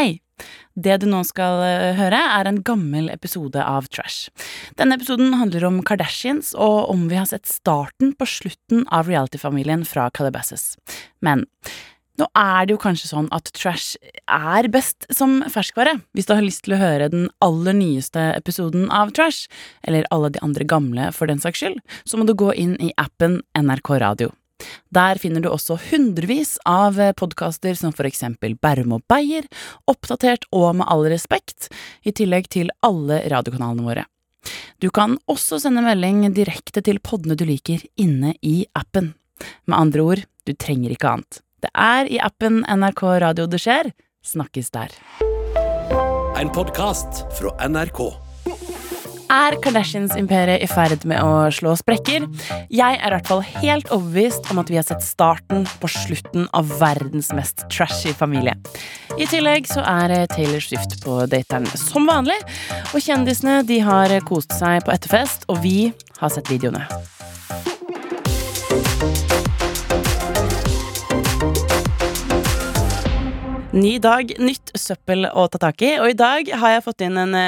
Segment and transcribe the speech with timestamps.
[0.00, 0.22] Hei!
[0.80, 4.30] Det du nå skal eh, høre, er en gammel episode av Trash.
[4.80, 9.84] Denne episoden handler om Kardashians, og om vi har sett starten på slutten av reality-familien
[9.84, 10.78] fra Calabasas.
[11.20, 11.44] Men
[12.16, 15.98] nå er det jo kanskje sånn at trash er best som ferskvare.
[16.16, 19.52] Hvis du har lyst til å høre den aller nyeste episoden av Trash,
[19.84, 22.94] eller alle de andre gamle for den saks skyld, så må du gå inn i
[22.96, 24.32] appen NRK Radio.
[24.94, 29.48] Der finner du også hundrevis av podkaster som for eksempel Bærum og Beyer,
[29.90, 31.70] Oppdatert og Med all respekt,
[32.04, 34.06] i tillegg til alle radiokanalene våre.
[34.80, 39.12] Du kan også sende melding direkte til poddene du liker inne i appen.
[39.68, 41.42] Med andre ord, du trenger ikke annet.
[41.60, 43.92] Det er i appen NRK Radio det skjer.
[44.24, 44.96] Snakkes der.
[46.40, 48.29] En podkast fra NRK.
[49.30, 52.24] Er Kardashians-imperiet i ferd med å slå sprekker?
[52.66, 56.48] Jeg er i hvert fall helt overbevist om at vi har sett starten på slutten
[56.56, 58.56] av verdens mest trashy familie.
[59.14, 62.40] I tillegg så er Taylor Swift på dateren som vanlig,
[62.90, 66.82] og kjendisene de har kost seg på etterfest, og vi har sett videoene.
[73.78, 77.22] Ny dag, nytt søppel å ta tak i, og i dag har jeg fått inn
[77.22, 77.38] en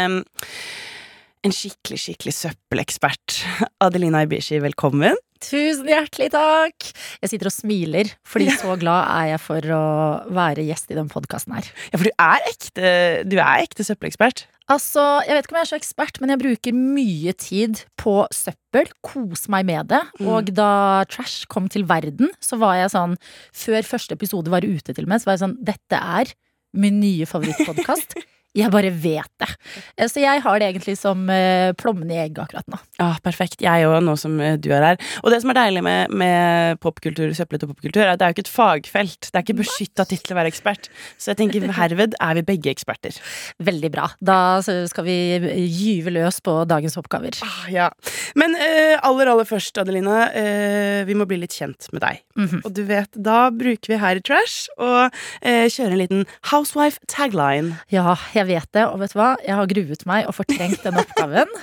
[1.42, 3.42] en skikkelig, skikkelig søppelekspert.
[3.84, 5.18] Adelina Ibishi, velkommen.
[5.42, 6.86] Tusen hjertelig takk!
[7.18, 9.84] Jeg sitter og smiler, fordi så glad er jeg for å
[10.30, 11.66] være gjest i den podkasten her.
[11.90, 12.92] Ja, for du er ekte,
[13.26, 14.44] du er ekte søppelekspert.
[14.70, 18.14] Altså, Jeg vet ikke om jeg er så ekspert, men jeg bruker mye tid på
[18.30, 18.92] søppel.
[19.02, 20.00] Kose meg med det.
[20.20, 20.28] Mm.
[20.30, 20.70] Og da
[21.10, 23.18] Trash kom til verden, så var jeg sånn
[23.50, 26.30] Før første episode var ute til og med, så var jeg sånn Dette er
[26.72, 28.14] min nye favorittpodkast.
[28.52, 29.48] Jeg bare vet det.
[29.96, 32.78] Eh, Så jeg har det egentlig som eh, plommen i egget akkurat nå.
[33.00, 33.62] Ja, perfekt.
[33.64, 35.00] Jeg òg, nå som eh, du er her.
[35.22, 38.36] Og det som er deilig med, med popkultur, søplete popkultur, er at det er jo
[38.36, 39.30] ikke et fagfelt.
[39.30, 40.90] Det er ikke beskytta tittel å være ekspert.
[41.16, 43.16] Så jeg tenker herved er vi begge eksperter.
[43.62, 44.10] Veldig bra.
[44.20, 45.16] Da skal vi
[45.72, 47.38] gyve løs på dagens oppgaver.
[47.46, 47.88] Ah, ja.
[48.38, 52.20] Men uh, aller, aller først, Adelina, uh, vi må bli litt kjent med deg.
[52.36, 52.62] Mhm.
[52.66, 57.00] Og du vet, da bruker vi her i Trash å uh, kjøre en liten housewife
[57.10, 57.78] tagline.
[57.92, 59.32] Ja, jeg vet det, og vet du hva?
[59.44, 61.52] Jeg har gruet meg og fortrengt den oppgaven.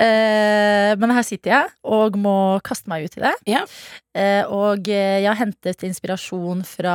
[0.00, 2.32] Eh, men her sitter jeg og må
[2.64, 3.32] kaste meg ut i det.
[3.50, 3.64] Ja.
[4.16, 6.94] Eh, og jeg har hentet inspirasjon fra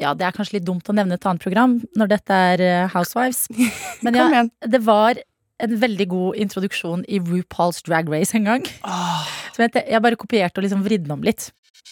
[0.00, 2.92] ja, det er kanskje litt dumt å nevne et annet program når dette er eh,
[2.92, 3.46] Housewives.
[4.04, 5.20] Men ja, det var
[5.60, 8.66] en veldig god introduksjon i RuPaul's Drag Race en gang.
[8.84, 9.26] Oh.
[9.54, 11.50] Så jeg, jeg bare kopierte og liksom vridde den om litt.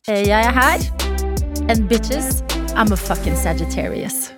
[0.09, 0.89] Eh, Jeg er her.
[1.69, 2.41] And bitches,
[2.75, 4.38] I'm a fucking Sagittarius.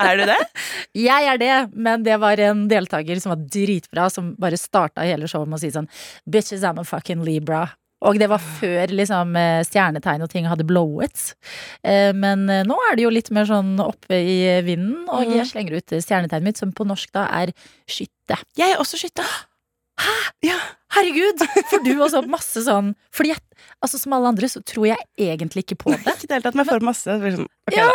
[0.00, 0.38] Er du det?
[1.06, 5.28] Jeg er det, men det var en deltaker som var dritbra, som bare starta hele
[5.30, 5.88] showet med å si sånn
[6.28, 7.64] Bitches, I'm a fucking Libra.
[8.06, 11.30] Og det var før liksom eh, stjernetegn og ting hadde blowet.
[11.82, 14.36] Eh, Men eh, nå er det jo litt mer sånn oppe i
[14.66, 15.36] vinden, og Mhm.
[15.38, 17.54] jeg slenger ut stjernetegnet mitt, som på norsk da er
[17.88, 18.36] skytte.
[18.60, 19.24] Jeg er også skytte.
[20.04, 20.12] Hæ?
[20.44, 20.58] Ja.
[20.92, 21.40] Herregud!
[21.70, 23.40] For du også masse sånn Fordi jeg,
[23.84, 26.02] altså som alle andre, så tror jeg egentlig ikke på det.
[26.04, 27.16] Ikke i det hele tatt, men jeg får masse.
[27.24, 27.88] Sånn, okay, Ja.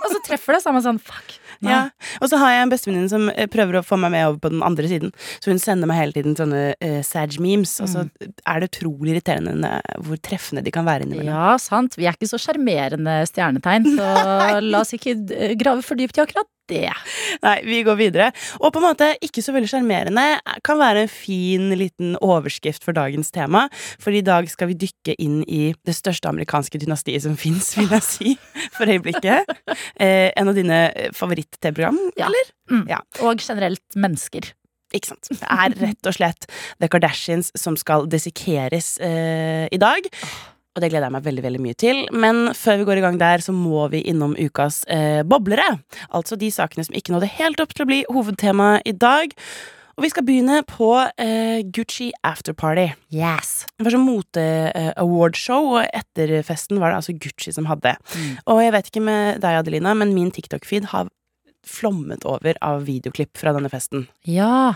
[0.00, 1.36] Og så treffer det, så er man sånn fuck.
[1.70, 1.80] Ja.
[2.20, 4.52] Og så har jeg en bestevenninne som eh, prøver å få meg med over på
[4.54, 5.12] den andre siden.
[5.42, 9.74] Så hun sender meg hele tiden sånne uh, Sag-memes, og så er det utrolig irriterende
[9.78, 11.32] eh, hvor treffende de kan være innimellom.
[11.32, 11.98] Ja, sant.
[11.98, 14.10] Vi er ikke så sjarmerende stjernetegn, så
[14.72, 16.90] la oss ikke eh, grave for dypt i akkurat det.
[17.42, 18.28] Nei, vi går videre.
[18.60, 20.24] Og på en måte ikke så veldig sjarmerende
[20.66, 23.66] kan være en fin liten overskrift for dagens tema.
[24.02, 27.90] For i dag skal vi dykke inn i det største amerikanske dynastiet som fins, vil
[27.92, 28.34] jeg si,
[28.76, 29.50] for øyeblikket.
[29.98, 30.80] Eh, en av dine
[31.16, 32.26] favoritt-TV-program, Ja.
[32.30, 32.52] eller?
[32.70, 32.84] Mm.
[32.88, 33.00] Ja.
[33.26, 34.52] Og generelt mennesker.
[34.92, 35.28] Ikke sant.
[35.32, 36.44] Det er rett og slett
[36.80, 40.04] The Kardashians som skal dissekeres eh, i dag.
[40.72, 42.00] Og det gleder jeg meg veldig veldig mye til.
[42.16, 45.68] Men før vi går i gang der, så må vi innom ukas eh, boblere.
[46.16, 49.36] Altså de sakene som ikke nådde helt opp til å bli hovedtema i dag.
[49.98, 50.88] Og vi skal begynne på
[51.20, 52.88] eh, Gucci afterparty.
[53.12, 53.66] Yes.
[53.76, 57.92] Det var sånn mote-awardshow, og etter festen var det altså Gucci som hadde.
[58.16, 58.30] Mm.
[58.48, 61.12] Og jeg vet ikke med deg, Adelina, men min TikTok-feed har
[61.68, 64.08] flommet over av videoklipp fra denne festen.
[64.26, 64.72] Ja.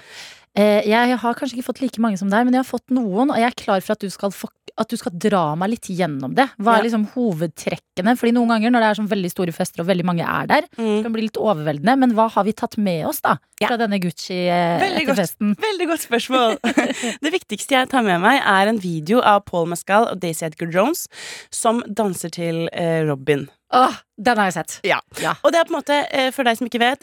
[0.56, 3.28] Eh, jeg har kanskje ikke fått like mange som deg, men jeg har fått noen,
[3.28, 4.48] og jeg er klar for at du skal, få,
[4.80, 6.46] at du skal dra meg litt gjennom det.
[6.56, 6.78] Hva Ja.
[6.80, 8.14] er liksom hovedtrekkene?
[8.16, 10.64] Fordi noen ganger når det er sånn veldig store fester og veldig mange er der,
[10.78, 13.36] det kan bli litt overveldende, men hva har vi tatt med oss da?
[13.60, 13.68] Ja.
[13.68, 15.20] Fra denne Gucci veldig Veldig godt.
[15.20, 15.52] festen?
[15.60, 16.56] Veldig godt spørsmål.
[17.24, 20.72] det viktigste jeg tar med meg, er en video av Paul Mescal og Daisy Edgar
[20.72, 21.06] Jones
[21.52, 23.48] som danser til eh, Robin.
[23.76, 24.80] Åh, Den har jeg sett.
[24.88, 25.00] Ja.
[25.20, 25.34] Ja.
[25.44, 27.02] Og det er på en måte, eh, for deg som ikke vet,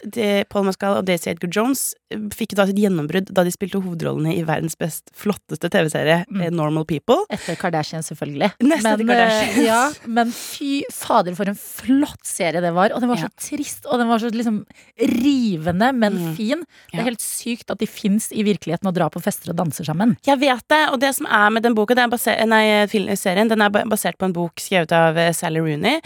[0.50, 4.32] Paul Mascal og Daisy Edgar Jones eh, fikk da sitt gjennombrudd da de spilte hovedrollene
[4.34, 6.40] i verdens best flotteste TV-serie, Mm.
[6.42, 7.24] eh, Normal People.
[7.30, 8.50] Etter Kardashian, selvfølgelig.
[8.62, 9.66] Nesten men, Kardashians.
[9.66, 12.90] ja, men fy fader, for en flott serie det var.
[12.94, 13.34] Og den var så Ja.
[13.38, 14.64] trist, og den var så liksom
[14.98, 16.36] rivende, men Mm.
[16.36, 16.64] fin.
[16.92, 19.84] Det er helt sykt at de fins i virkeligheten og drar på fester og danser
[19.84, 20.16] sammen.
[20.26, 22.86] Jeg vet det, og det som er med den boka, nei,
[23.16, 26.00] serien, den er basert på en bok skrevet av Sally Rooney.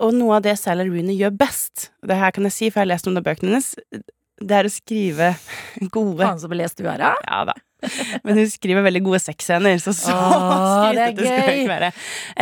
[0.00, 2.86] Og noe av det Sally Rooney gjør best, det her kan jeg si, for jeg
[2.86, 3.72] har lest noen av bøkene hennes,
[4.42, 5.34] det er å skrive
[5.94, 7.12] gode Faen så belest du er, da.
[7.28, 7.54] Ja da.
[8.22, 11.90] Men hun skriver veldig gode sexscener, så så skrytete skal jeg ikke være.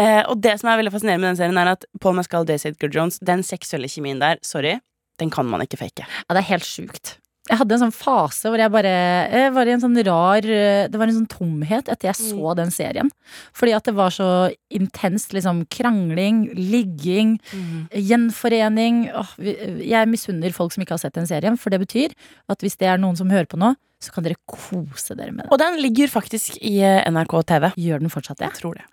[0.02, 2.70] Eh, og det som er veldig fascinerende med den serien, er at Paul Mascal Daisy
[2.72, 4.76] Edgar Jones, den seksuelle kjemien der, sorry,
[5.20, 6.04] den kan man ikke fake.
[6.04, 7.16] Ja, det er helt sjukt.
[7.48, 8.90] Jeg hadde en sånn fase hvor jeg bare
[9.32, 12.52] jeg var i en sånn rar eh, Det var en sånn tomhet etter jeg så
[12.58, 13.08] den serien.
[13.56, 14.28] Fordi at det var så
[14.70, 17.38] intenst liksom krangling, ligging,
[17.96, 19.06] gjenforening.
[19.16, 22.14] Åh, jeg misunner folk som ikke har sett den serien, for det betyr
[22.52, 25.44] at hvis det er noen som hører på nå, så kan dere kose dere med
[25.44, 25.50] det.
[25.52, 27.66] Og den ligger faktisk i eh, NRK TV.
[27.76, 28.48] Gjør den fortsatt det?
[28.48, 28.86] Jeg tror det.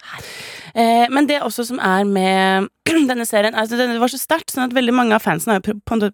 [0.76, 2.68] Eh, men det også som er med
[3.10, 5.64] denne serien, altså den var så sterkt, sånn at veldig mange av fansen har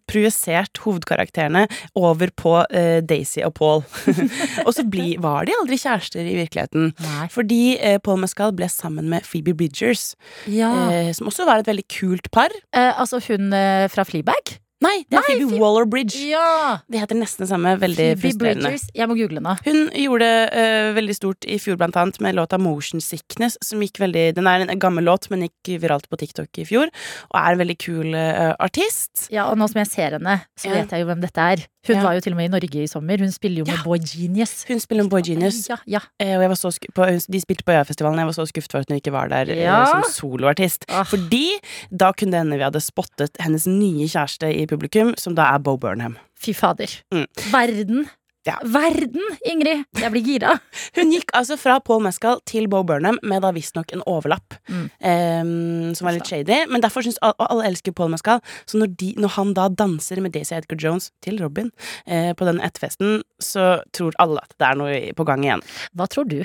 [0.10, 1.66] projisert hovedkarakterene
[1.98, 3.84] over på eh, Daisy og Paul.
[4.68, 6.92] og så bli, var de aldri kjærester i virkeligheten.
[7.01, 7.28] Nei.
[7.34, 10.12] Fordi eh, Paul Mescal ble sammen med Phoebe Bridgers,
[10.45, 10.69] Ja.
[10.94, 12.54] eh, som også var et veldig kult par.
[12.74, 13.50] Eh, altså hun
[13.94, 14.57] fra Fleabag?
[14.83, 16.19] Nei, det er Nei, Phoebe Waller-Bridge.
[16.31, 16.80] Ja!
[16.91, 17.75] De heter nesten det samme.
[17.81, 18.71] Veldig Phoebe frustrerende.
[18.74, 18.88] Bridgers.
[18.97, 19.56] Jeg må google nå.
[19.65, 23.83] Hun gjorde det eh, veldig stort i fjor, blant annet, med låta Motion Sickness, som
[23.83, 26.91] gikk veldig Den er en gammel låt, men gikk viralt på TikTok i fjor,
[27.31, 29.27] og er en veldig kul uh, artist.
[29.33, 31.68] Ja, og nå som jeg ser henne, så vet jeg jo hvem dette er.
[31.88, 32.03] Hun Ja.
[32.03, 33.18] var jo til og med i Norge i sommer.
[33.19, 33.83] Hun spiller jo med Ja.
[33.83, 34.63] Boy Genius.
[34.68, 36.00] Hun spiller med Boy Genius, Ja, ja.
[36.19, 38.19] eh, og jeg var så sku på, de spilte på Øyafestivalen.
[38.19, 40.85] Jeg var så skuffet for at hun ikke var der eh, som soloartist.
[40.89, 41.03] Ah.
[41.06, 41.50] Fordi
[41.91, 45.57] da kunne det hende vi hadde spottet hennes nye kjæreste i publikum, som da er
[45.59, 46.18] Bo Burnham.
[46.39, 46.88] Fy fader.
[47.12, 47.25] Mm.
[47.51, 48.09] Verden.
[48.44, 48.57] Ja.
[48.68, 49.86] Verden, Ingrid!
[49.95, 50.57] Jeg blir gira.
[50.98, 54.57] Hun gikk altså fra Paul Mescal til Bo Burnham med da visstnok en overlapp.
[54.68, 54.88] Mm.
[55.00, 56.57] Um, som var litt shady.
[56.72, 58.42] Men derfor syns alle, alle elsker Paul Mescal.
[58.68, 61.72] Så når, de, når han da danser med Daisy Edgar Jones til Robin
[62.04, 65.63] uh, på den etterfesten, så tror alle at det er noe på gang igjen.
[65.95, 66.42] Hva tror du?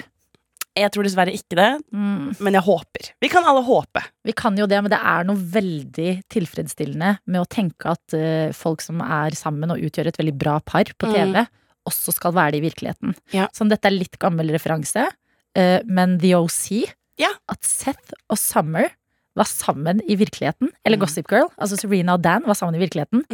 [0.79, 2.37] Jeg tror dessverre ikke det, Mm.
[2.39, 3.09] men jeg håper.
[3.19, 4.05] Vi kan alle håpe.
[4.23, 8.53] Vi kan jo det, men det er noe veldig tilfredsstillende med å tenke at uh,
[8.55, 11.17] folk som er sammen og utgjør et veldig bra par på Mm.
[11.89, 13.17] Også skal være det i virkeligheten.
[13.35, 13.49] Ja.
[13.57, 15.07] Sånn, dette er litt gammel referanse,
[15.57, 16.85] eh, men The OC
[17.19, 17.33] Ja.
[17.51, 18.91] At Seth og Summer
[19.39, 20.71] var sammen i virkeligheten.
[20.85, 21.03] Eller Mm.
[21.07, 21.49] Gossip Girl.
[21.59, 23.25] Altså Serena og Dan var sammen i virkeligheten.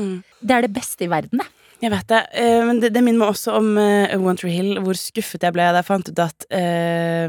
[0.45, 1.47] Det er det beste i verden, det.
[1.83, 4.95] Jeg vet det, eh, men det, det minner meg også om uh, One Hill, hvor
[4.97, 7.29] skuffet jeg ble da jeg fant ut at eh,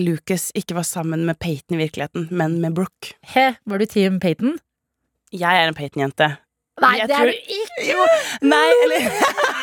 [0.00, 3.12] Lucas ikke var sammen med Peyton i virkeligheten, men med Brooke.
[3.34, 4.56] He, var du Team Peyton?
[5.32, 6.30] Jeg er en Peyton-jente.
[6.82, 7.86] Nei, Jeg det tror- er du ikke!
[7.92, 8.06] Jo,
[8.48, 9.00] nei, eller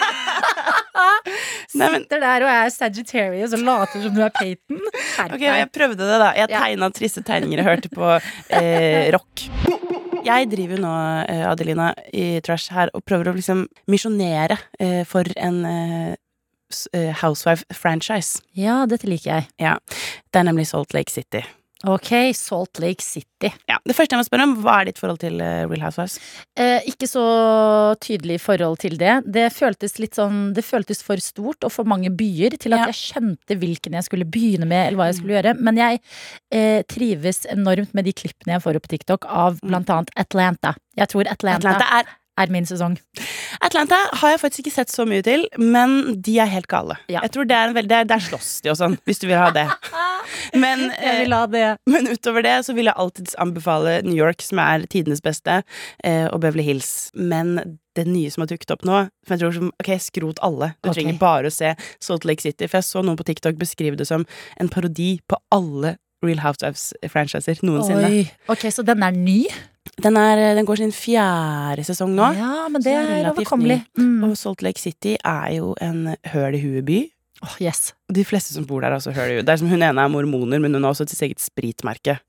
[1.74, 4.80] Sitter der og er Sagittarius og later som du er Payton.
[5.25, 6.30] Ok, jeg prøvde det, da.
[6.38, 6.62] Jeg Ja.
[6.65, 8.09] tegna triste tegninger og hørte på
[8.59, 9.45] eh, rock.
[10.25, 10.94] Jeg driver nå,
[11.30, 16.15] eh, Adelina, i Trash her og prøver å liksom misjonere eh, for en eh,
[16.94, 18.42] eh, Housewife-franchise.
[18.59, 19.47] Ja, dette liker jeg.
[20.30, 21.44] Det er nemlig Salt Lake City.
[21.88, 23.54] Ok, Salt Lake City.
[23.70, 26.18] Ja, Det første jeg må spørre om, hva er ditt forhold til eh, Real Housewives?
[26.60, 27.24] Eh, ikke så
[28.04, 29.14] tydelig forhold til det.
[29.31, 32.90] Det føltes litt sånn Det føltes for stort og for mange byer til at Ja.
[32.92, 35.56] jeg skjønte hvilken jeg skulle begynne med, eller hva jeg skulle gjøre.
[35.60, 36.02] Men jeg
[36.52, 40.76] eh, trives enormt med de klippene jeg får opp på TikTok av blant annet Atlanta.
[41.00, 41.76] Jeg tror Atlanta, Mm.
[41.80, 42.04] Atlanta er
[42.39, 42.97] er min sesong.
[43.65, 46.95] Atlanta har jeg faktisk ikke sett så mye til, men de er helt gale.
[47.11, 47.23] Ja.
[47.25, 49.49] Jeg tror det er en veldig, Der, slåss de og sånn, hvis du vil ha
[49.56, 49.68] det.
[50.54, 51.64] Men, Jeg vil eh, ha det.
[51.90, 55.64] men utover det så vil jeg alltid anbefale New York, som er tidenes beste,
[56.06, 57.09] eh, og Beverly Hills.
[57.18, 60.73] Men det nye som har dukket opp nå som jeg tror som, Ok, skrot alle.
[60.83, 60.99] Du okay.
[60.99, 61.73] trenger bare å se
[62.04, 62.68] Salt Lake City.
[62.68, 64.28] For jeg så noen på TikTok beskrive det som
[64.61, 68.09] en parodi på alle Real Housewives-franchiser noensinne.
[68.11, 68.23] Oi.
[68.52, 69.42] Ok, så den er ny?
[70.03, 72.31] Den, er, den går sin fjerde sesong nå.
[72.37, 73.81] Ja, men det er overkommelig.
[73.99, 74.23] Mm.
[74.29, 76.99] Og Salt Lake City er jo en høl i huet-by.
[77.45, 77.94] Åh, yes.
[78.11, 79.47] De fleste som bor der, er også høl i huet.
[79.47, 82.19] Det er som Hun ene er mormoner, men hun har også sitt eget spritmerke.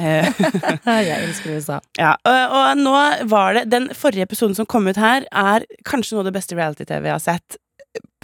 [0.00, 0.24] Eh,
[1.08, 1.78] Jeg elsker USA.
[1.98, 2.94] ja, og, og nå
[3.28, 6.56] var det Den forrige episoden som kom ut her, er kanskje noe av det beste
[6.56, 7.58] reality-TV jeg har sett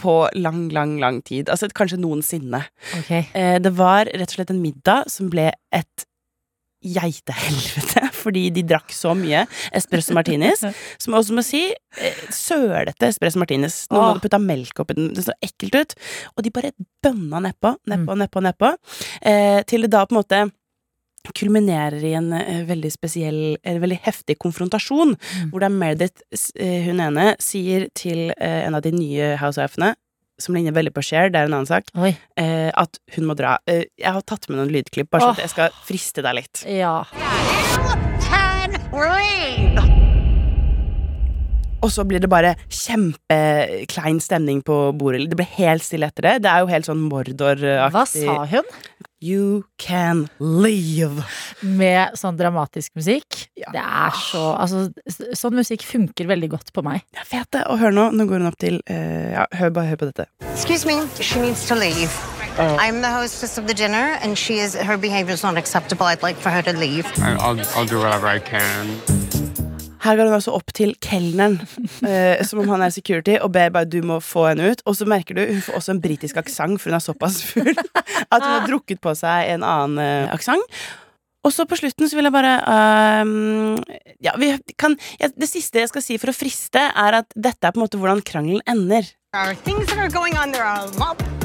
[0.00, 1.48] på lang, lang, lang tid.
[1.52, 2.64] Altså kanskje noensinne.
[3.00, 3.26] Okay.
[3.36, 6.06] Eh, det var rett og slett en middag som ble et
[6.84, 9.44] geitehelvete, fordi de drakk så mye
[9.76, 10.64] espresso martinis.
[11.02, 11.62] Som også må si,
[12.00, 13.82] eh, sølete espresso martinis.
[13.92, 14.08] Noen Åh.
[14.14, 15.12] hadde putta melk oppi den.
[15.14, 15.94] Det så ekkelt ut.
[16.36, 16.72] Og de bare
[17.04, 18.74] bønna nedpå, nedpå, nedpå, nedpå.
[19.22, 20.44] Eh, til det da på en måte
[21.34, 25.50] kulminerer i en eh, veldig spesiell, en veldig heftig konfrontasjon, Mm.
[25.50, 26.22] hvor det er Meredith,
[26.58, 29.94] eh, hun ene, sier til en av de nye housewifene,
[30.38, 32.16] som ligner veldig på Cher, det er en annen sak, Oi.
[32.36, 33.56] eh, at hun må dra.
[33.66, 35.40] Jeg har tatt med noen lydklipp, bare så oh.
[35.40, 36.64] jeg skal friste deg litt.
[36.68, 37.04] Ja.
[41.84, 45.26] Og så blir det bare kjempeklein stemning på bordet.
[45.28, 46.38] Det blir helt stille etter det.
[46.46, 47.90] Det er jo helt sånn Mordor-aktig.
[47.92, 48.70] Hva sa hun?
[49.24, 51.24] You can leave.
[51.60, 53.46] Med sånn dramatisk musikk.
[53.56, 53.72] Ja.
[53.72, 54.86] Det er så Altså,
[55.36, 57.04] sånn musikk funker veldig godt på meg.
[57.16, 57.64] Jeg vet det.
[57.72, 58.10] Og hør nå.
[58.16, 60.28] Nå går hun opp til uh, Ja, hør, bare hør på dette.
[60.54, 62.33] Excuse me, she needs to leave.
[62.58, 66.06] I'm the hostess of the dinner, and she is her behavior is not acceptable.
[66.06, 67.06] I'd like for her to leave.
[67.18, 69.00] I'll, I'll do whatever I can.
[70.04, 71.56] Her går hun altså opp til kelneren,
[72.08, 74.82] eh, som om han er security, og ber bare du må få henne ut.
[74.86, 77.72] Og så merker du hun får også en britisk aksent, for hun er såpass full
[78.34, 80.78] at hun har drukket på seg en annen eh, aksent.
[81.44, 83.74] Og så på slutten så vil jeg bare ehm,
[84.24, 87.68] Ja, vi kan ja, Det siste jeg skal si for å friste, er at dette
[87.68, 89.04] er på en måte hvordan krangelen ender.
[89.34, 89.44] There
[90.64, 91.43] are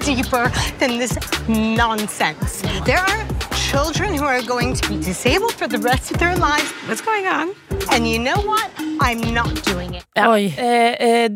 [0.00, 1.14] deeper than this
[1.48, 2.62] nonsense.
[2.84, 3.26] There are
[3.70, 6.72] children who are going to be disabled for the rest of their lives.
[6.86, 7.54] What's going on?
[7.92, 8.70] And you know what?
[9.00, 10.04] I'm not doing it.
[10.16, 10.30] Ja.
[10.32, 10.48] Oi.
[10.56, 11.30] Eh, eh,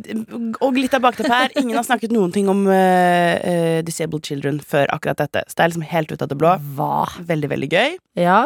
[0.60, 1.54] og litt av bakteppet her.
[1.60, 5.44] Ingen har snakket noen ting om eh, eh, disabled children før akkurat dette.
[5.48, 6.56] Så det er liksom helt ut av det blå.
[6.76, 7.06] Hva?
[7.28, 7.96] Veldig, veldig gøy.
[8.20, 8.40] Ja.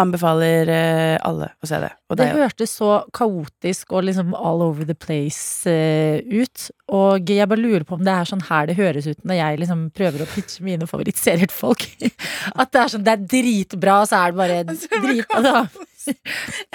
[0.00, 1.90] Anbefaler eh, alle å se det.
[2.08, 6.70] Og Det det hørtes så kaotisk og liksom all over the place eh, ut.
[6.90, 9.60] Og jeg bare lurer på om det er sånn her det høres ut når jeg
[9.62, 11.86] liksom prøver å pitche mine favorittserier til folk.
[12.60, 14.60] At det er sånn, det er dritbra, og så er det bare
[15.06, 15.44] dritbra.
[15.46, 15.86] Da.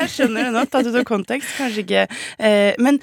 [0.02, 1.56] Jeg skjønner det nå, tatt ut av kontekst.
[1.58, 3.02] Kanskje ikke eh, Men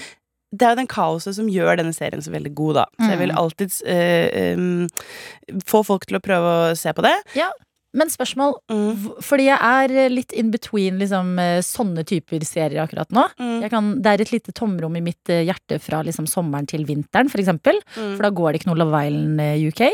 [0.53, 2.87] det er jo den kaoset som gjør denne serien så veldig god, da.
[3.01, 7.15] Så jeg vil alltid uh, um, få folk til å prøve å se på det.
[7.39, 7.49] Ja,
[7.95, 9.03] men spørsmål Mm.
[9.25, 13.25] Fordi jeg er litt in between liksom, eh, sånne typer serier akkurat nå.
[13.39, 13.61] Mm.
[13.65, 16.85] Jeg kan, det er et lite tomrom i mitt eh, hjerte fra liksom, sommeren til
[16.89, 17.79] vinteren, for eksempel.
[17.97, 18.15] Mm.
[18.17, 19.85] For da går det ikke noe Love Island eh, UK.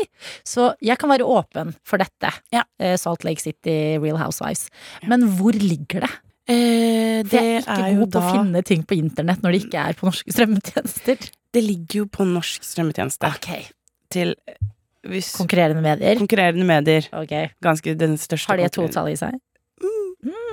[0.47, 2.31] Så jeg kan være åpen for dette.
[2.55, 2.63] Ja.
[2.79, 4.69] Eh, Salt Lake City, Real Housewives.
[5.07, 6.11] Men hvor ligger det?
[6.49, 9.43] Eh, For det jeg er ikke er god på da å finne ting på internett
[9.43, 11.29] når det ikke er på norske strømmetjenester.
[11.53, 13.49] Det ligger jo på norsk strømmetjeneste Ok,
[14.13, 14.57] til eh,
[15.07, 16.17] hvis Konkurrerende medier.
[16.19, 17.07] konkurrerende medier.
[17.13, 17.49] Okay.
[17.63, 19.39] Ganske den største Har de et totall i seg?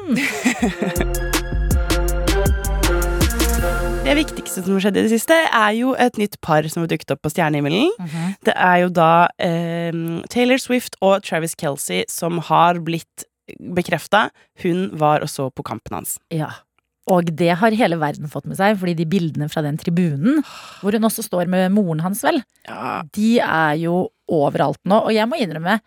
[4.07, 6.91] Det viktigste som har skjedd i det siste, er jo et nytt par som har
[6.93, 7.88] dukket opp på stjernehimmelen.
[7.99, 8.37] Mhm.
[8.47, 9.91] Det er jo da eh,
[10.31, 13.26] Taylor Swift og Travis Kelsey som har blitt
[13.75, 14.29] bekrefta.
[14.62, 16.21] Hun var og så på kampen hans.
[16.31, 16.53] Ja.
[17.07, 20.41] Og det har hele verden fått med seg, fordi de bildene fra den tribunen,
[20.83, 25.05] hvor hun også står med moren hans, vel, Ja, de er jo overalt nå.
[25.07, 25.79] Og jeg må innrømme,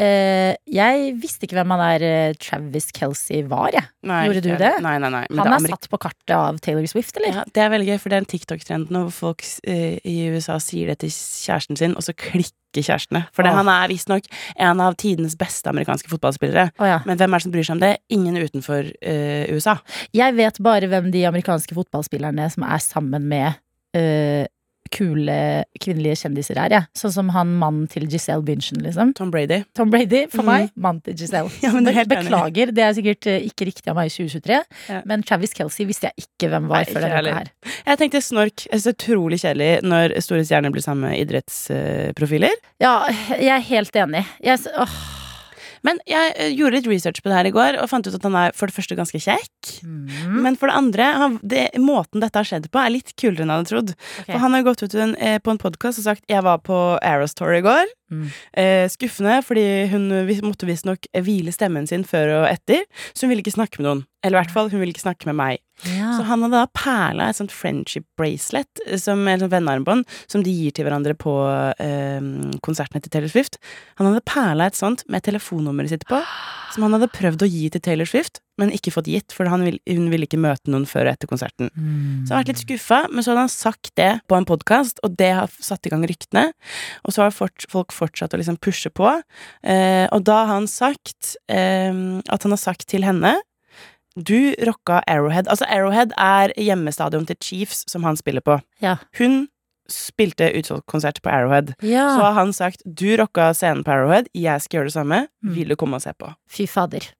[0.00, 3.86] eh, jeg visste ikke hvem han der eh, Travis Kelsey var, jeg.
[4.06, 4.72] nei, Gjorde du det?
[4.84, 5.22] Nei, nei, nei.
[5.38, 7.40] Han er satt på kartet av Taylor Swift, eller?
[7.40, 10.58] Ja, det er veldig gøy, for det er en TikTok-trend når folk uh, i USA
[10.62, 13.24] sier det til kjæresten sin, og så klikker kjærestene.
[13.34, 14.26] For det, han er visstnok
[14.66, 16.72] en av tidenes beste amerikanske fotballspillere.
[16.82, 16.98] Oh, ja.
[17.06, 17.92] Men hvem er det som bryr seg om det?
[18.14, 18.88] Ingen utenfor
[19.54, 19.76] USA.
[20.16, 23.62] Jeg vet bare hvem de amerikanske fotballspillerne som er sammen med
[24.92, 25.36] kule
[25.80, 26.88] kvinnelige kjendiser er, jeg.
[26.98, 29.14] Sånn som han mannen til Giselle Bündchen, liksom.
[29.16, 29.62] Tom Brady.
[29.76, 30.50] Tom Brady, for mm.
[30.50, 30.74] meg.
[30.76, 31.52] Mannen til Giselle.
[31.64, 32.08] Ja, men det er.
[32.10, 34.60] Beklager, det er sikkert eh, ikke riktig av meg i 2023.
[34.92, 35.00] Ja.
[35.08, 37.50] Men Travis Kelsey visste jeg ikke hvem var Nei, før denne her.
[37.86, 38.66] Jeg tenkte snork.
[38.66, 42.62] Jeg synes det er utrolig kjedelig når store stjerner blir sammen med idrettsprofiler.
[42.82, 42.96] Ja,
[43.32, 44.26] jeg er helt enig.
[44.44, 45.13] Jeg, åh.
[45.84, 48.26] Men jeg eh, gjorde litt research på det her i går, og fant ut at
[48.26, 49.72] han er for det første ganske kjekk.
[49.84, 53.44] Mm, Men for det andre, han, det, måten dette har skjedd på, er litt kulere
[53.44, 53.92] enn jeg hadde trodd.
[54.22, 54.30] Okay.
[54.32, 56.98] For han har gått ut en, eh, på en podkast og sagt 'jeg var på
[57.02, 57.92] Aerostour i går'.
[58.10, 58.28] Mm.
[58.56, 60.08] Eh, skuffende, fordi hun
[60.44, 64.06] måtte visstnok hvile stemmen sin før og etter, så hun ville ikke snakke med noen.
[64.22, 65.63] Eller i hvert fall, hun ville ikke snakke med meg.
[65.82, 66.14] Ja.
[66.16, 70.44] Så han hadde da perla et sånt friendship bracelet, eh, som et sånt vennearmbånd, som
[70.46, 71.34] de gir til hverandre på
[71.82, 72.20] eh,
[72.64, 73.58] konsertene til Taylor Swift.
[73.98, 76.20] Han hadde perla et sånt med telefonnummeret sitt på,
[76.74, 79.80] som han hadde prøvd å gi til Taylor Swift, men ikke fått gitt, for vil,
[79.90, 81.70] hun ville ikke møte noen før og etter konserten.
[81.74, 82.22] Mm.
[82.22, 85.02] Så han har vært litt skuffa, men så hadde han sagt det på en podkast,
[85.06, 86.46] og det har satt i gang ryktene.
[87.02, 89.10] Og så har fort, folk fortsatt å liksom pushe på.
[89.66, 93.34] Eh, og da har han sagt eh, at han har sagt til henne
[94.16, 95.48] Du rocka Arrowhead.
[95.48, 98.60] Altså, Arrowhead er hjemmestadion til Chiefs, som han spiller på.
[98.82, 98.96] Ja.
[99.18, 99.48] Hun
[99.90, 101.74] spilte utsolgt konsert på Arrowhead.
[101.82, 102.06] ja.
[102.14, 105.26] Så har han sagt du rocka scenen på Arrowhead, jeg skal gjøre det samme.
[105.44, 105.54] Mm.
[105.58, 106.30] Vil du komme og se på?
[106.48, 107.10] Fy fader.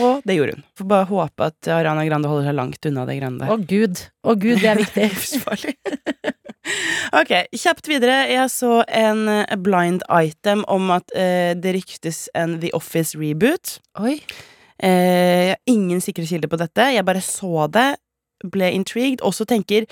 [0.00, 0.64] Og det gjorde hun.
[0.78, 4.00] Får bare håpe at Ariana Grande holder seg langt unna det greiene Å gud.
[4.26, 5.10] Å gud, det er viktig.
[5.14, 5.76] Livsfarlig.
[7.14, 8.24] Ok, kjapt videre.
[8.26, 13.76] Jeg så en eh, blind item om at eh, det ryktes en The Office reboot.
[14.02, 14.16] Oi.
[14.82, 16.90] Eh, jeg har ingen sikre kilder på dette.
[16.94, 17.88] Jeg bare så det,
[18.44, 19.86] ble intrigued, og så tenker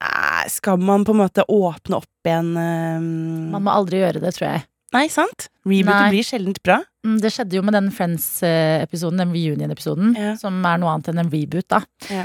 [0.00, 3.04] eh, Skal man på en måte åpne opp igjen eh,
[3.52, 4.64] Man må aldri gjøre det, tror jeg.
[4.96, 5.48] Nei, sant?
[5.66, 6.78] Rebooter blir sjeldent bra.
[7.04, 10.34] Mm, Det skjedde jo med den Friends-episoden, den reunion-episoden, Ja.
[10.40, 11.82] som er noe annet enn en reboot, da.
[12.08, 12.24] Ja.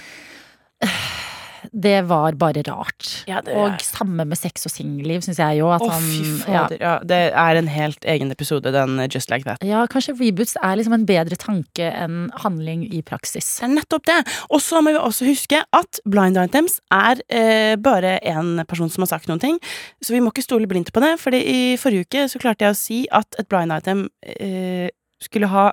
[1.71, 3.23] Det var bare rart.
[3.29, 5.69] Ja, Og samme med sex og singelliv, syns jeg jo.
[5.71, 6.97] At oh, han, ja.
[7.07, 9.63] Det er en helt egen episode, den eh, Just Like That.
[9.63, 13.47] ja, kanskje reboots er liksom en bedre tanke enn handling i praksis.
[13.61, 14.19] Det er nettopp det.
[14.51, 19.05] Og så må vi også huske at blind items er eh, bare en person som
[19.05, 19.59] har sagt noen ting.
[20.03, 22.75] Så vi må ikke stole blindt på det, Fordi i forrige uke så klarte jeg
[22.75, 24.89] å si at et blind item eh,
[25.21, 25.67] skulle ha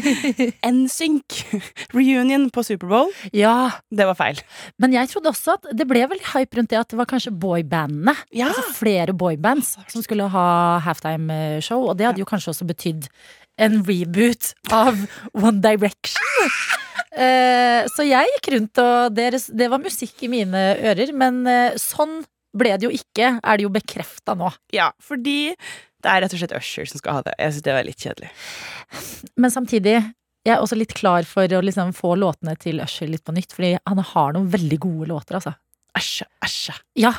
[0.66, 1.40] NSYNC
[1.94, 3.10] reunion på Superbowl.
[3.36, 4.40] Ja, Det var feil.
[4.78, 7.32] men jeg trodde også at det ble veldig hype rundt det at det var kanskje
[7.34, 8.14] boybandene.
[8.32, 8.50] Ja.
[8.50, 10.46] Altså flere boybands som skulle ha
[10.86, 13.08] halftime-show, og det hadde jo kanskje også betydd
[13.58, 14.98] en reboot av
[15.46, 16.22] One Direction.
[17.16, 21.76] Eh, så jeg gikk rundt, og deres, det var musikk i mine ører, men eh,
[21.80, 22.18] sånn
[22.52, 24.50] ble det jo ikke, er det jo bekrefta nå.
[24.76, 25.54] Ja, fordi
[26.06, 27.34] det er rett og slett Usher som skal ha det.
[27.42, 28.28] Jeg syns det var litt kjedelig.
[29.42, 29.96] Men samtidig,
[30.46, 33.50] jeg er også litt klar for å liksom få låtene til Usher litt på nytt,
[33.56, 35.56] fordi han har noen veldig gode låter, altså.
[35.96, 36.74] Æsja, æsja.
[37.00, 37.10] Ja,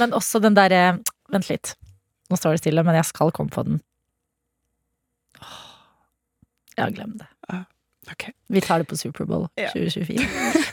[0.00, 0.98] men også den derre
[1.32, 1.70] Vent litt.
[2.28, 3.78] Nå står det stille, men jeg skal komme på den.
[6.76, 7.30] Har glemt det.
[8.12, 8.34] Okay.
[8.52, 9.70] Vi tar det på Superbowl Ja.
[9.72, 10.26] 2024.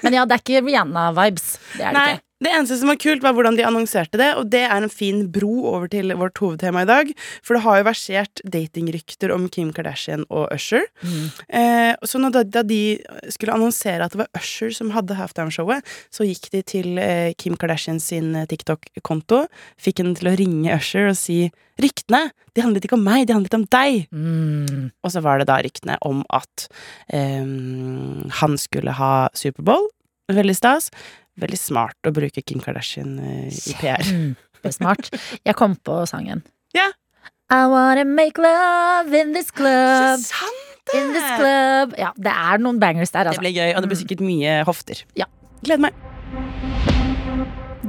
[0.04, 1.46] Men ja, det er ikke Rihanna-vibes.
[1.78, 2.26] Det er det Nei, ikke.
[2.42, 5.24] Det eneste som var kult, var hvordan de annonserte det, og det er en fin
[5.32, 7.12] bro over til vårt hovedtema i dag.
[7.46, 10.88] For det har jo versert datingrykter om Kim Kardashian og Usher.
[11.06, 11.28] Mm.
[11.62, 12.82] Eh, så da, da de
[13.30, 17.60] skulle annonsere at det var Usher som hadde halftime-showet, så gikk de til eh, Kim
[17.62, 19.46] Kardashian sin eh, TikTok-konto,
[19.82, 21.44] fikk henne til å ringe Usher og si
[21.82, 24.04] ryktene, de handlet ikke om meg, de handlet om deg.
[24.12, 24.92] Mm.
[25.02, 26.68] Og så var det da ryktene om at
[27.14, 27.46] eh,
[28.42, 29.90] han skulle ha Superbowl.
[30.32, 30.92] Veldig stas.
[31.42, 34.04] Veldig smart å bruke Kim Kardashian eh, i PR.
[34.06, 35.10] Kjempesmart.
[35.48, 36.44] Jeg kom på sangen.
[36.78, 36.90] Ja.
[37.52, 40.22] I wanna make love in this club.
[40.24, 41.94] sant In this club.
[42.00, 43.44] Ja, det er noen bangers der, Det altså.
[43.44, 45.04] blir gøy, og det blir sikkert mye hofter.
[45.20, 45.28] Ja.
[45.64, 46.11] Gleder meg.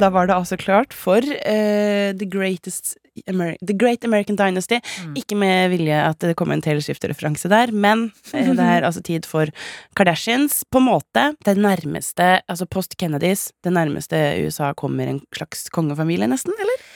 [0.01, 2.97] Da var det altså klart for uh, The Greatest
[3.29, 4.79] Ameri The Great American Dynasty.
[5.05, 5.17] Mm.
[5.21, 9.03] Ikke med vilje at det kom en Taylor Swift-referanse der, men uh, det er altså
[9.05, 9.53] tid for
[9.99, 10.63] Kardashians.
[10.73, 16.31] På en måte det nærmeste, altså post Kennedys, det nærmeste USA kommer en slags kongefamilie,
[16.31, 16.87] nesten, eller?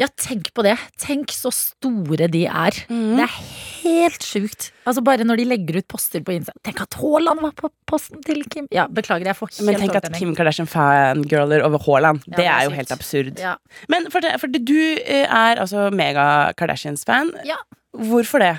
[0.00, 0.76] Ja, tenk på det.
[1.00, 2.76] Tenk så store de er.
[2.88, 3.18] Mm.
[3.18, 3.34] Det er
[3.82, 4.70] helt sjukt.
[4.88, 6.54] Altså Bare når de legger ut poster på Insta.
[6.64, 8.68] Tenk at Haaland var på posten til Kim.
[8.72, 10.08] Ja, beklager, jeg får helt Men tenk at.
[10.16, 12.24] Kim Kardashian fangirler over Haaland.
[12.24, 13.34] Ja, det, det er er jo helt absurd.
[13.40, 13.56] Ja.
[13.92, 17.34] Men for, det, for det, du eh, er altså mega-Kardashians-fan.
[17.48, 17.60] Ja.
[17.92, 18.54] Hvorfor det?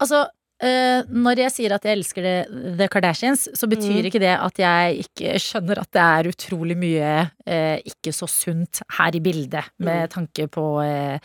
[0.00, 0.26] Altså,
[0.62, 2.34] eh, når jeg sier at jeg elsker det,
[2.78, 4.08] The Kardashians, så betyr Mm.
[4.10, 7.12] ikke det at jeg ikke skjønner at det er utrolig mye
[7.46, 10.12] uh, ikke så sunt her i bildet, med Mm.
[10.14, 11.18] tanke på uh,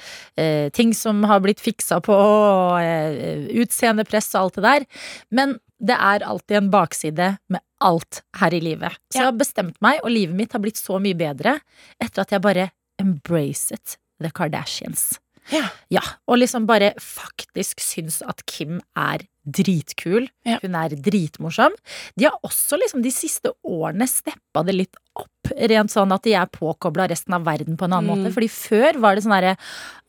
[0.71, 2.80] ting som har blitt fiksa på, og
[3.54, 4.86] utseendepress og alt det der.
[5.32, 8.91] Men det er alltid en bakside med alt her i livet.
[9.12, 9.21] Så Ja.
[9.21, 11.60] jeg har bestemt meg, og livet mitt har blitt så mye bedre
[12.02, 15.19] etter at jeg bare embracet The Kardashians.
[15.53, 15.67] Ja.
[15.93, 20.25] Ja, og liksom bare faktisk syns at Kim er dritkul.
[20.47, 20.58] Ja.
[20.63, 21.75] Hun er dritmorsom.
[22.17, 26.34] De har også liksom de siste årene steppa det litt opp, rent sånn at de
[26.34, 28.23] er påkobla resten av verden på en annen Mm.
[28.25, 28.34] måte.
[28.34, 29.53] Fordi før var det sånn herre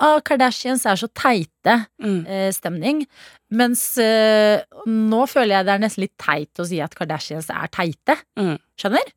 [0.01, 2.27] ah, Kardashians er så teite Mm.
[2.27, 3.07] eh, stemning.
[3.51, 7.69] Mens eh, nå føler jeg det er nesten litt teit å si at Kardashians er
[7.69, 8.17] teite.
[8.39, 8.57] Mm.
[8.81, 9.13] Skjønner?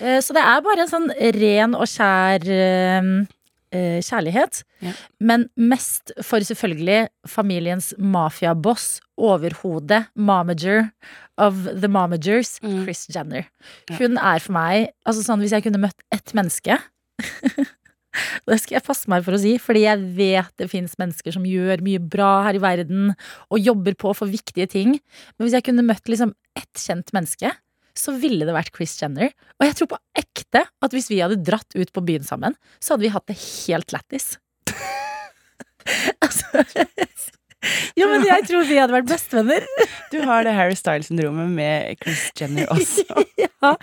[0.00, 3.26] Eh, så det er bare en sånn ren og skjær eh, eh,
[4.04, 4.62] kjærlighet.
[4.84, 4.92] Ja.
[5.20, 10.90] Men mest for selvfølgelig familiens mafiaboss, overhodet, momager
[11.38, 12.82] of the momagers, Mm.
[12.84, 13.46] Chris Jenner.
[13.90, 13.96] Ja.
[13.98, 16.78] Hun er for meg altså sånn Hvis jeg kunne møtt ett menneske
[18.46, 21.46] Det skal jeg passe meg for å si, fordi jeg vet det fins mennesker som
[21.48, 23.08] gjør mye bra her i verden,
[23.50, 24.92] og jobber på for viktige ting.
[25.34, 27.50] Men hvis jeg kunne møtt liksom ett kjent menneske,
[27.98, 29.32] så ville det vært Chris Jenner.
[29.58, 32.94] Og jeg tror på ekte at hvis vi hadde dratt ut på byen sammen, så
[32.94, 34.34] hadde vi hatt det helt lættis.
[36.24, 36.64] altså
[37.96, 39.64] Jo, men jeg tror vi hadde vært bestevenner.
[40.12, 43.06] Du har det Harry Styles-syndromet med Chris Jenner også.
[43.44, 43.74] ja,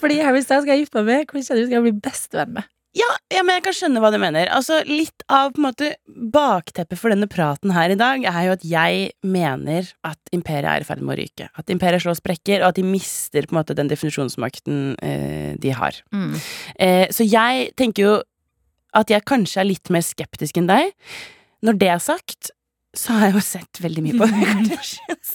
[0.00, 2.70] fordi Harry Styles skal jeg gifte meg med, Chris Jenner skal jeg bli bestevenn med.
[2.96, 4.48] Ja, ja, men jeg kan skjønne hva du mener.
[4.50, 5.92] Altså, Litt av på en måte
[6.34, 10.82] bakteppet for denne praten her i dag er jo at jeg mener at imperiet er
[10.82, 11.46] i ferd med å ryke.
[11.60, 15.74] At imperiet slår sprekker, og at de mister på en måte den definisjonsmakten eh, de
[15.76, 16.02] har.
[16.10, 16.34] Mm.
[16.82, 18.16] Eh, så jeg tenker jo
[18.98, 20.90] at jeg kanskje er litt mer skeptisk enn deg.
[21.62, 22.50] Når det er sagt,
[22.96, 25.34] så har jeg jo sett veldig mye på Kardashians.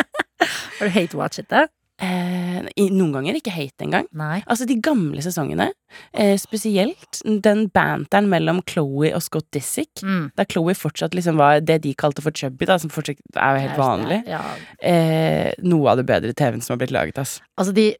[0.00, 1.66] Har du hate-watchet det?
[2.02, 4.06] Eh, i- noen ganger ikke hate engang.
[4.12, 4.40] Nei.
[4.50, 5.68] Altså de gamle sesongene,
[6.12, 10.32] eh, spesielt den banteren mellom Chloé og Scott Disick, Mm.
[10.36, 13.68] da Chloé fortsatt liksom var det de kalte for chubby, da, som fortsatt er jo
[13.68, 14.26] helt vanlig.
[14.26, 14.42] Ja.
[14.82, 17.40] Eh, noe av det bedre TV-en som har blitt laget, ass.
[17.58, 17.94] Altså, de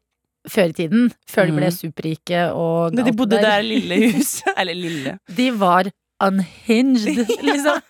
[0.47, 1.79] før i tiden, før de ble Mhm.
[1.93, 5.19] superrike og de bodde det der lille huset, eller lille.
[5.33, 5.85] De var
[6.23, 7.81] unhinged, liksom.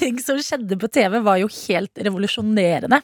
[0.00, 3.00] Ting som skjedde på TV, var jo helt revolusjonerende.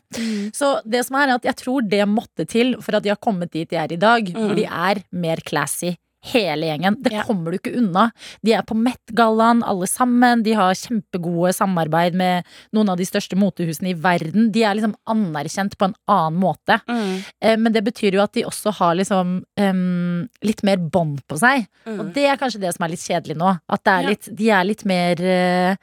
[0.55, 3.53] Så det som er at jeg tror det måtte til for at de har kommet
[3.55, 5.95] dit de er i dag, for de er mer classy.
[6.33, 6.97] Hele gjengen.
[7.01, 7.23] Det Ja.
[7.23, 8.11] kommer du ikke unna.
[8.43, 10.43] De er på Met-gallaen, alle sammen.
[10.43, 14.51] De har kjempegode samarbeid med noen av de største motehusene i verden.
[14.51, 16.81] De er liksom anerkjent på en annen måte.
[16.89, 17.25] Mm.
[17.41, 21.39] Eh, Men det betyr jo at de også har liksom um, litt mer bånd på
[21.39, 21.69] seg.
[21.87, 23.61] Og det er kanskje det som er litt kjedelig nå.
[23.69, 24.09] At det er Ja.
[24.09, 25.77] litt, de er litt mer eh,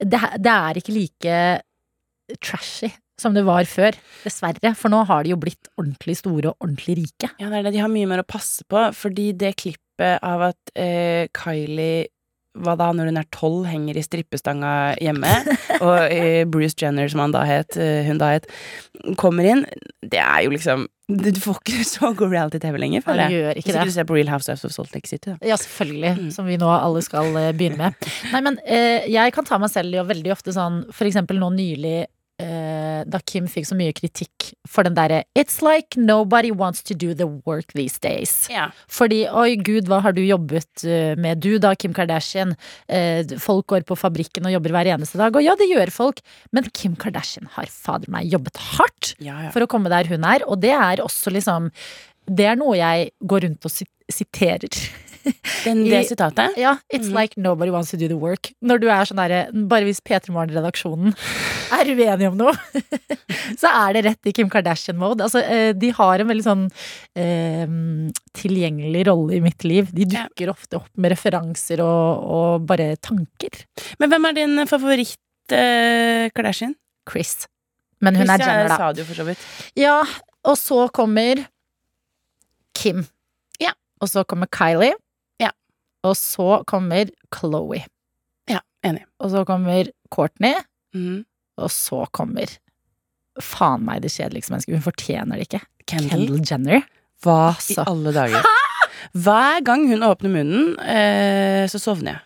[0.00, 1.62] det, det er ikke like
[2.40, 3.96] trashy som det var før.
[4.24, 4.74] Dessverre.
[4.78, 7.32] For nå har de jo blitt ordentlig store og ordentlig rike.
[7.40, 7.76] Ja, det er det.
[7.76, 12.10] De har mye mer å passe på, fordi det klippet av at eh, Kylie
[12.62, 15.32] hva da, når hun er tolv, henger i strippestanga hjemme,
[15.84, 18.48] og eh, Bruce Jenner, som han da het, eh, hun da het,
[19.20, 19.64] kommer inn,
[20.06, 23.36] det er jo liksom Du får ikke så god reality-TV lenger, føler jeg.
[23.36, 25.38] gjør Hvis ikke du ser på Real Housewives of Salt Lake City, da.
[25.46, 26.12] Ja, selvfølgelig.
[26.18, 26.30] Mm.
[26.34, 28.10] Som vi nå alle skal eh, begynne med.
[28.32, 31.38] Nei, men eh, jeg kan ta meg selv i å veldig ofte sånn For eksempel
[31.42, 32.06] nå nylig
[32.38, 37.14] da Kim fikk så mye kritikk for den derre It's like nobody wants to do
[37.14, 38.46] the work these days.
[38.52, 38.72] Yeah.
[38.92, 42.52] Fordi oi gud, hva har du jobbet eh, med du da, Kim Kardashian?
[42.88, 45.32] Eh, folk går på fabrikken og jobber hver eneste dag.
[45.36, 46.20] Og ja, det gjør folk,
[46.52, 49.50] men Kim Kardashian har fader meg jobbet hardt Ja, ja.
[49.54, 51.70] for å komme der hun er, og det er også liksom
[52.26, 54.66] Det er noe jeg går rundt og sit- siterer.
[55.64, 58.52] Den, I- sitatet Ja, it's like nobody wants to do the work.
[58.62, 61.14] Når du er sånn derre Bare hvis P3 Morgen-redaksjonen
[61.76, 62.52] er uenig om noe,
[63.60, 65.24] så er det rett i Kim Kardashian-mode.
[65.26, 66.64] Altså, eh, de har en veldig sånn
[67.18, 67.66] eh,
[68.38, 69.90] tilgjengelig rolle i mitt liv.
[69.96, 73.64] De dukker ofte opp med referanser og, og bare tanker.
[73.98, 75.18] Men hvem er din favoritt
[75.56, 76.76] eh, Kardashian?
[77.10, 77.44] Chris.
[78.02, 78.76] Men hun er Hvis Jenner, da.
[78.78, 79.44] sa det jo for så vidt.
[79.78, 79.98] Ja,
[80.46, 81.42] og så kommer
[82.76, 83.06] Kim.
[83.62, 83.72] Ja.
[84.02, 84.94] Og så kommer Kylie.
[86.06, 87.82] Og så kommer Chloé.
[88.50, 89.04] Ja, enig.
[89.22, 90.54] Og så kommer Courtney.
[90.96, 91.24] Mm.
[91.60, 92.52] Og så kommer
[93.42, 94.76] faen meg det kjedeligste mennesket.
[94.78, 95.64] Hun fortjener det ikke.
[95.86, 96.26] Kendall.
[96.28, 96.86] Kendall Jenner.
[97.24, 97.80] Hva Altså.
[97.82, 98.46] i alle dager?
[99.26, 102.22] Hver gang hun åpner munnen, eh, så sovner jeg.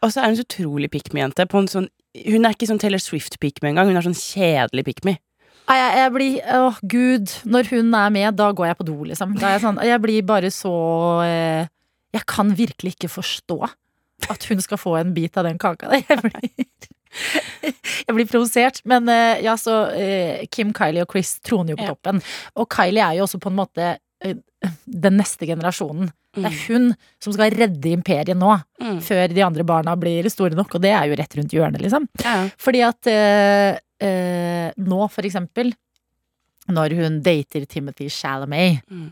[0.00, 1.32] Og så er hun så utrolig pick en
[1.68, 3.90] sånn Hun er ikke sånn Taylor Swift-pick me engang.
[3.90, 5.18] Hun er sånn kjedelig pick me.
[5.68, 7.34] Nei, Jeg, jeg blir Åh, gud.
[7.44, 9.36] Når hun er med, da går jeg på do, liksom.
[9.38, 10.72] Da er jeg, sånn, jeg blir bare så
[11.26, 11.68] eh,
[12.16, 13.60] Jeg kan virkelig ikke forstå
[14.30, 15.88] at hun skal få en bit av den kaka.
[15.96, 16.66] Jeg blir,
[18.06, 18.80] jeg blir provosert.
[18.88, 22.20] Men eh, ja, så eh, Kim, Kylie og Chris troner jo på toppen.
[22.60, 23.88] Og Kylie er jo også på en måte
[24.22, 24.36] eh,
[24.86, 26.10] den neste generasjonen.
[26.36, 29.00] Det er hun som skal redde imperiet nå, Mm.
[29.04, 32.06] før de andre barna blir store nok, og det er jo rett rundt hjørnet, liksom.
[32.22, 32.36] Ja.
[32.56, 35.72] Fordi at eh, nå, for eksempel,
[36.70, 39.10] når hun dater Timothy Chalamet, Mm.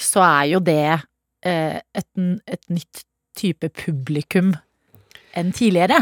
[0.00, 1.02] så er jo det
[1.44, 2.08] et,
[2.46, 3.04] et nytt
[3.38, 4.54] type publikum
[5.34, 5.98] enn tidligere.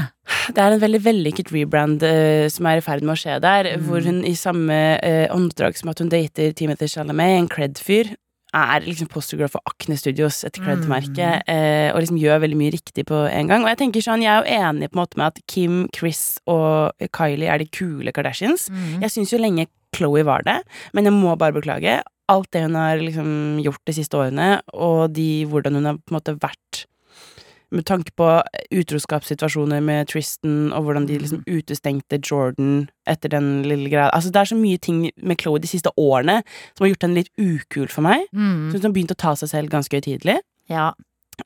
[0.53, 3.71] Det er en veldig vellykket rebrand uh, som er i ferd med å skje der,
[3.87, 8.13] hvor hun i samme uh, åndedrag som at hun dater Timothy Chalamet, en cred-fyr,
[8.53, 13.07] er liksom postergirl for Acne Studios, et cred-merke, eh, og liksom gjør veldig mye riktig
[13.09, 13.65] på en gang.
[13.65, 16.37] Og jeg tenker sånn, jeg er jo enig på en måte med at Kim, Chris
[16.53, 18.67] og Kylie er de kule Kardashians.
[19.01, 20.59] Jeg syns jo lenge Chloé var det,
[20.93, 22.03] men jeg må bare beklage.
[22.33, 23.33] Alt det hun har liksom
[23.65, 26.87] gjort de siste årene, og de, hvordan hun har på en måte vært
[27.73, 28.27] med tanke på
[28.77, 34.11] utroskapssituasjoner med Tristan, og hvordan de liksom utestengte Jordan etter den lille greia.
[34.13, 36.43] Altså, det er så mye ting med Chloé de siste årene
[36.75, 38.27] som har gjort henne litt ukul for meg.
[38.37, 38.69] Mm.
[38.69, 40.37] Så hun har begynt å ta seg selv ganske høytidelig.
[40.73, 40.91] Ja.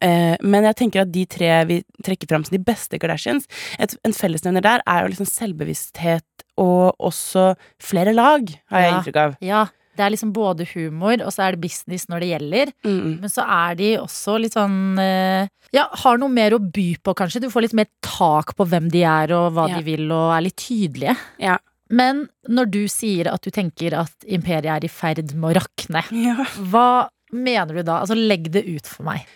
[0.02, 3.46] Eh, men jeg tenker at de tre vi trekker fram som de beste Kardashians,
[3.78, 8.98] et, en fellesnevner der er jo liksom selvbevissthet og også flere lag, har jeg Ja.
[8.98, 9.36] inntrykk av.
[9.40, 9.66] ja.
[9.96, 12.72] Det er liksom både humor, og så er det business når det gjelder.
[12.86, 13.12] Mm.
[13.22, 17.14] Men så er de også litt sånn eh, Ja, har noe mer å by på,
[17.18, 17.40] kanskje.
[17.46, 19.78] Du får litt mer tak på hvem de er, og hva Ja.
[19.80, 21.16] de vil, og er litt tydelige.
[21.42, 21.56] Ja.
[21.90, 26.02] Men når du sier at du tenker at imperiet er i ferd med å rakne,
[26.12, 26.44] Ja.
[26.70, 28.00] hva mener du da?
[28.02, 29.26] Altså, legg det ut for meg.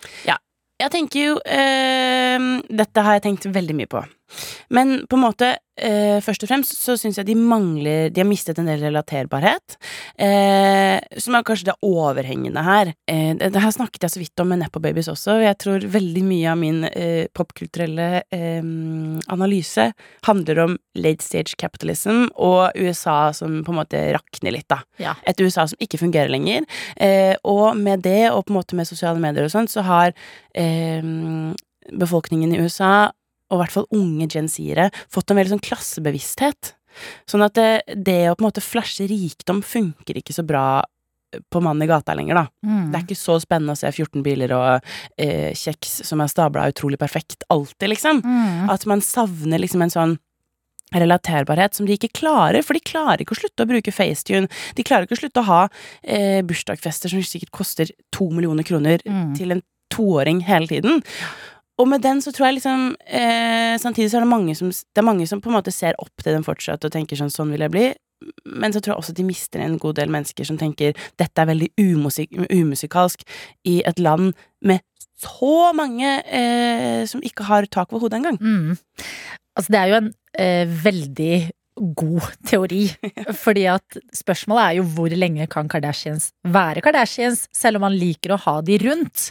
[0.81, 2.39] Jeg tenker jo eh,
[2.73, 4.01] Dette har jeg tenkt veldig mye på.
[4.71, 5.49] Men på en måte,
[5.81, 9.77] eh, først og fremst så syns jeg de mangler De har mistet en del relaterbarhet.
[10.19, 12.93] Eh, som er kanskje det overhengende her.
[13.11, 15.41] Eh, det, det her snakket jeg så vidt om med Nepo Babies også.
[15.45, 18.71] Jeg tror veldig mye av min eh, popkulturelle eh,
[19.33, 19.91] analyse
[20.27, 24.83] handler om late stage capitalism og USA som på en måte rakner litt, da.
[25.01, 25.17] Ja.
[25.29, 26.67] Et USA som ikke fungerer lenger.
[26.97, 30.15] Eh, og med det, og på en måte med sosiale medier og sånt, så har
[31.91, 33.11] befolkningen i USA,
[33.51, 36.75] og i hvert fall unge gen Z-ere, fått en veldig sånn klassebevissthet.
[37.31, 40.83] Sånn at det, det å på en måte flashe rikdom funker ikke så bra
[41.51, 42.47] på mannen i gata lenger, da.
[42.67, 42.89] Mm.
[42.91, 44.89] Det er ikke så spennende å se 14 biler og
[45.23, 48.19] eh, kjeks som er stabla utrolig perfekt alltid, liksom.
[48.27, 48.67] Mm.
[48.75, 50.17] At man savner liksom en sånn
[50.91, 54.51] relaterbarhet som de ikke klarer, for de klarer ikke å slutte å bruke FaceTune.
[54.75, 55.61] De klarer ikke å slutte å ha
[56.03, 59.35] eh, bursdagsfester som sikkert koster to millioner kroner Mm.
[59.39, 61.01] til en toåring hele tiden.
[61.81, 65.01] Og med den så tror jeg liksom eh, Samtidig så er det mange som Det
[65.01, 67.53] er mange som på en måte ser opp til den fortsatt og tenker sånn Sånn
[67.55, 67.89] vil jeg bli.
[68.45, 71.49] Men så tror jeg også de mister en god del mennesker som tenker dette er
[71.49, 73.25] veldig umusik umusikalsk
[73.69, 74.85] i et land med
[75.21, 78.39] så mange eh, som ikke har tak over hodet engang.
[78.41, 78.77] Mm.
[79.57, 81.35] Altså, det er jo en eh, veldig
[81.97, 82.85] god teori.
[83.45, 88.35] Fordi at spørsmålet er jo hvor lenge kan Kardashians være Kardashians, selv om man liker
[88.35, 89.31] å ha de rundt.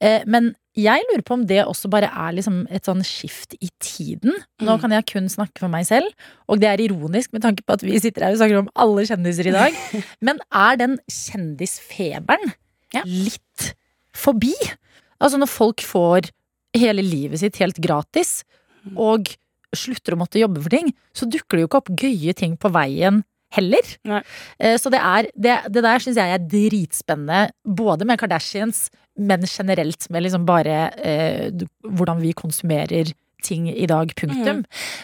[0.00, 3.68] Eh, men jeg lurer på om det også bare er liksom et sånn skift i
[3.78, 4.32] tiden.
[4.62, 4.80] Nå Mm.
[4.80, 6.08] kan jeg kun snakke for meg selv,
[6.48, 9.04] og det er ironisk med tanke på at vi sitter her og snakker om alle
[9.04, 9.72] kjendiser i dag.
[10.22, 12.54] Men er den kjendisfeberen
[12.94, 13.02] Ja.
[13.04, 13.74] litt
[14.14, 14.52] forbi?
[15.20, 16.30] Altså når folk får
[16.74, 18.42] hele livet sitt helt gratis,
[18.96, 19.28] og
[19.74, 22.70] slutter å måtte jobbe for ting, så dukker det jo ikke opp gøye ting på
[22.72, 23.82] veien heller.
[24.04, 24.22] Nei.
[24.58, 29.44] Eh, Så det er Det, det der syns jeg er dritspennende, både med Kardashians, men
[29.46, 34.62] generelt med liksom bare eh, hvordan vi konsumerer ting i dag, punktum.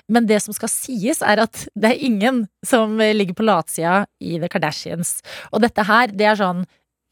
[0.09, 4.05] Men det som skal sies, er at det er ingen som eh, ligger på latsida
[4.23, 5.19] i The Kardashians.
[5.53, 6.65] Og dette her, det er sånn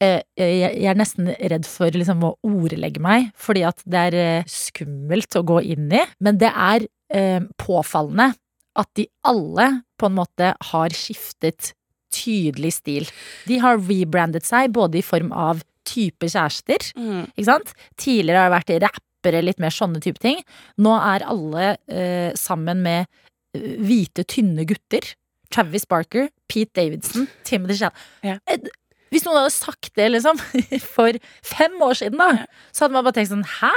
[0.05, 4.19] eh, jeg jeg er nesten redd for liksom å ordlegge meg, fordi at det er
[4.23, 6.05] eh, skummelt å gå inn i.
[6.23, 8.33] Men det er eh, påfallende
[8.77, 11.73] at de alle på en måte har skiftet
[12.13, 13.09] tydelig stil.
[13.49, 17.27] De har rebrandet seg både i form av type kjærester, Mm.
[17.37, 17.73] ikke sant?
[17.97, 20.43] Tidligere har det vært rappere, litt mer sånne type ting.
[20.79, 23.07] Nå er alle eh, sammen med
[23.55, 25.15] eh, hvite, tynne gutter.
[25.51, 27.97] Travis Barker, Pete Davidson, Timothy Chalamet.
[28.27, 28.39] Ja.
[29.17, 30.37] Eh, Hvis noen hadde sagt det liksom
[30.97, 33.71] for fem år siden, da, så hadde man bare tenkt sånn hæ?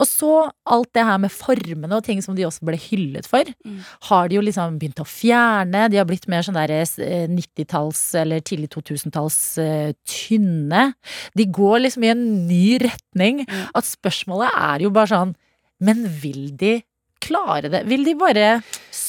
[0.00, 0.30] Og så
[0.72, 3.80] alt det her med formene og ting som de også ble hyllet for, Mm.
[4.08, 5.88] har de jo liksom begynt å fjerne.
[5.92, 10.94] De har blitt mer sånn derre eh, 90-talls eller tidlig 2000-talls uh, tynne.
[11.36, 13.42] De går liksom i en ny retning.
[13.44, 13.66] Mm.
[13.76, 15.34] At spørsmålet er jo bare sånn
[15.80, 16.78] Men vil de
[17.20, 17.84] klare det?
[17.88, 18.48] Vil de bare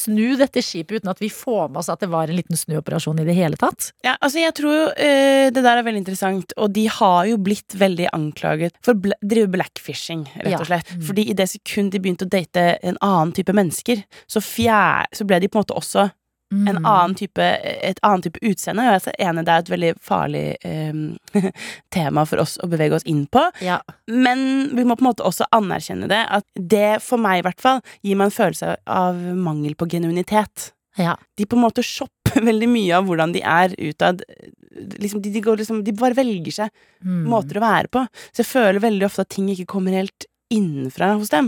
[0.02, 3.22] snu dette skipet uten at vi får med oss at det var en liten snuoperasjon
[3.22, 3.92] i det hele tatt?
[4.06, 7.78] Ja, altså jeg tror eh, det der er veldig interessant, og de har jo blitt
[7.78, 10.96] veldig anklaget for å drive blackfishing, rett og slett.
[10.96, 11.06] Mm.
[11.10, 15.28] Fordi i det sekund de begynte å date en annen type mennesker, så, fjær så
[15.28, 16.10] ble de på en måte også.
[16.52, 18.84] En annen type, et annet type utseende.
[18.84, 21.52] Og jeg er enig, det er et veldig farlig eh,
[21.96, 23.44] tema for oss å bevege oss inn på.
[23.64, 23.80] Ja.
[24.12, 27.62] Men vi må på en måte også anerkjenne det, at det for meg i hvert
[27.64, 30.72] fall gir meg en følelse av mangel på genuinitet.
[31.00, 31.16] Ja.
[31.40, 34.26] De på en måte shopper veldig mye av hvordan de er utad.
[35.00, 36.70] Liksom, de, de, går liksom, de bare velger seg
[37.02, 37.24] Mm.
[37.32, 38.02] måter å være på.
[38.30, 41.48] Så jeg føler veldig ofte at ting ikke kommer helt innenfra hos dem.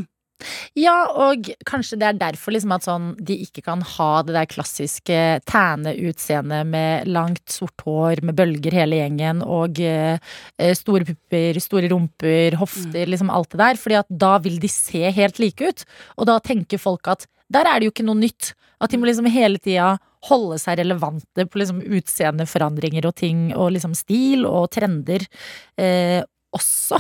[0.80, 4.50] Ja, og kanskje det er derfor liksom at sånn, de ikke kan ha det der
[4.50, 10.18] klassiske tæne utseendet med langt, sort hår, med bølger hele gjengen, og eh,
[10.78, 13.80] store pupper, store rumper, hofter, liksom alt det der.
[13.80, 15.86] Fordi at da vil de se helt like ut.
[16.18, 18.54] Og da tenker folk at der er det jo ikke noe nytt.
[18.84, 19.96] At de må liksom hele tida
[20.28, 25.26] holde seg relevante på liksom utseendeforandringer og ting, og liksom stil og trender
[25.80, 26.22] eh,
[26.56, 27.00] også.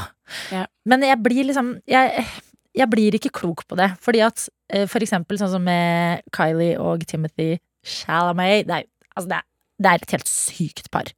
[0.54, 0.66] Ja.
[0.90, 2.26] Men jeg blir liksom jeg,
[2.74, 3.92] jeg blir ikke klok på det.
[4.04, 9.30] Fordi at eh, for eksempel sånn som med Kylie og Timothy Shalamay Det er, altså
[9.30, 9.48] det er,
[9.84, 11.12] det er et helt sykt par.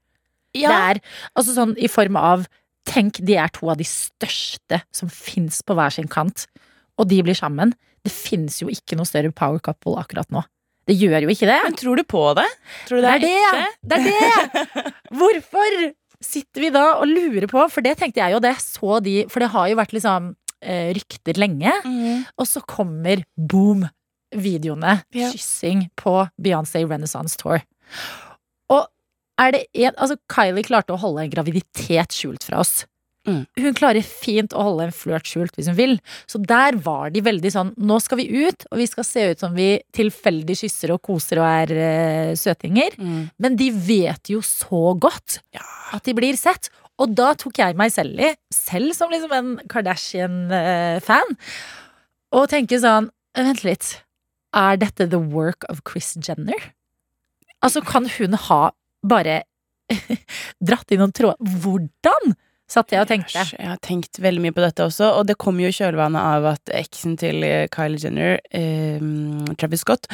[0.55, 1.01] Det er
[1.35, 2.47] altså sånn i form av
[2.85, 6.43] Tenk, de er to av de største som fins på hver sin kant.
[7.01, 7.71] Og de blir sammen.
[8.05, 10.43] Det fins jo ikke noe større power couple akkurat nå.
[10.85, 11.57] Det gjør jo ikke det.
[11.65, 12.45] Men tror du på det?
[12.85, 13.69] Tror du Det det er det!
[13.81, 14.91] Det er det!
[15.17, 15.77] Hvorfor
[16.21, 17.65] sitter vi da og lurer på?
[17.73, 20.89] For det tenkte jeg jo, det så de For det har jo vært liksom eh,
[20.97, 21.71] rykter lenge.
[21.85, 22.25] Mm.
[22.37, 23.85] Og så kommer boom!
[24.35, 24.97] Videoene.
[25.15, 25.29] Ja.
[25.31, 27.61] Kyssing på Beyoncé Renaissance Tour.
[28.73, 28.81] Og
[29.39, 32.81] er det en Altså, Kylie klarte å holde en graviditet skjult fra oss
[33.25, 33.41] Mm.
[33.57, 35.95] Hun klarer fint å holde en flørt skjult hvis hun vil.
[36.29, 39.41] Så der var de veldig sånn Nå skal vi ut, og vi skal se ut
[39.41, 42.97] som vi tilfeldig kysser og koser og er uh, søtinger.
[42.99, 43.21] Mm.
[43.41, 46.69] Men de vet jo så godt at de blir sett.
[47.01, 51.35] Og da tok jeg meg selv i, selv som liksom en Kardashian-fan,
[52.35, 53.89] og tenke sånn Vent litt.
[54.55, 56.69] Er dette the work of Chris Jenner?
[57.59, 58.59] Altså, kan hun ha
[59.03, 59.41] bare
[60.67, 62.37] dratt i noen tråder Hvordan?
[62.71, 63.43] Satt jeg og tenkte.
[63.51, 66.47] Jeg har tenkt veldig mye på dette også, og det kom jo i kjølvannet av
[66.55, 67.43] at eksen til
[67.75, 69.03] Kylie Jenner, eh,
[69.59, 70.07] Travis Scott,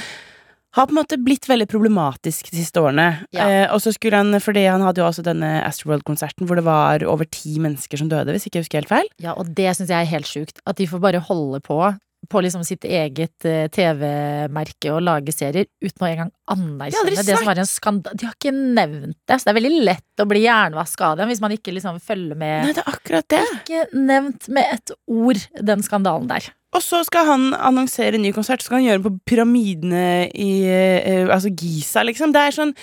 [0.75, 3.07] har på en måte blitt veldig problematisk de siste årene.
[3.35, 3.47] Ja.
[3.47, 7.03] Eh, og så skulle han, fordi han hadde jo også denne Astroworld-konserten hvor det var
[7.11, 9.11] over ti mennesker som døde, hvis ikke jeg husker helt feil.
[9.23, 10.63] Ja, og det syns jeg er helt sjukt.
[10.65, 11.83] At de får bare holde på
[12.29, 17.37] på liksom sitt eget eh, TV-merke og lage serier uten å engang anerkjenne aldri det
[17.39, 18.19] som var en skandale.
[18.19, 19.39] De har ikke nevnt det.
[19.39, 22.37] Så det er veldig lett å bli jernvaska av dem hvis man ikke liksom følger
[22.37, 22.67] med.
[22.67, 23.41] Nei, det er akkurat det.
[23.63, 26.51] Ikke nevnt med et ord den skandalen der.
[26.71, 30.05] Og så skal han annonsere en ny konsert, så skal han gjøre den på pyramidene
[30.31, 32.31] i eh, Altså Giza, liksom.
[32.35, 32.75] Det er sånn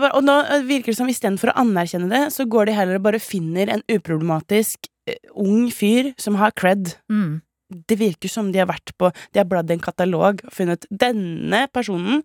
[0.00, 3.04] bare, Og nå virker det som istedenfor å anerkjenne det, så går de heller og
[3.06, 6.96] bare finner en uproblematisk eh, ung fyr som har cred.
[7.12, 7.42] Mm.
[7.70, 10.88] Det virker som de har vært på De har bladd i en katalog og funnet
[10.90, 12.24] denne personen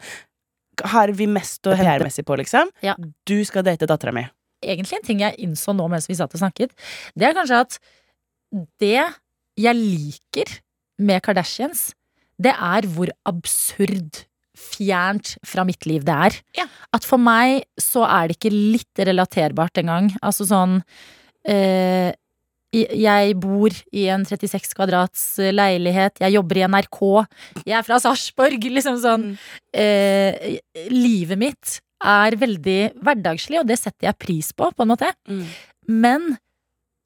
[0.84, 2.72] har vi mest å hente på, liksom.
[2.84, 2.96] Ja.
[3.28, 4.26] Du skal date dattera mi.
[4.66, 6.74] Egentlig en ting jeg innså nå mens vi satt og snakket,
[7.16, 7.78] det er kanskje at
[8.82, 9.06] det
[9.60, 10.58] jeg liker
[11.02, 11.90] med Kardashians,
[12.42, 16.38] det er hvor absurd fjernt fra mitt liv det er.
[16.56, 16.68] Ja.
[16.96, 20.14] At for meg så er det ikke litt relaterbart engang.
[20.24, 20.80] Altså sånn
[21.48, 22.12] eh,
[22.76, 27.00] jeg bor i en 36 kvadrats leilighet, jeg jobber i NRK,
[27.64, 29.28] jeg er fra Sarpsborg, liksom sånn.
[29.32, 29.38] Mm.
[29.80, 30.58] Eh,
[30.92, 35.14] livet mitt er veldig hverdagslig, og det setter jeg pris på, på en måte.
[35.30, 35.46] Mm.
[36.04, 36.34] Men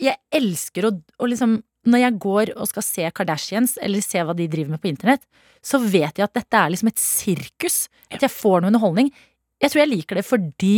[0.01, 1.59] jeg elsker å, å liksom
[1.89, 5.23] Når jeg går og skal se Kardashians, eller se hva de driver med på internett,
[5.65, 7.79] så vet jeg at dette er liksom et sirkus.
[8.13, 9.09] At jeg får noe underholdning.
[9.59, 10.75] Jeg tror jeg liker det fordi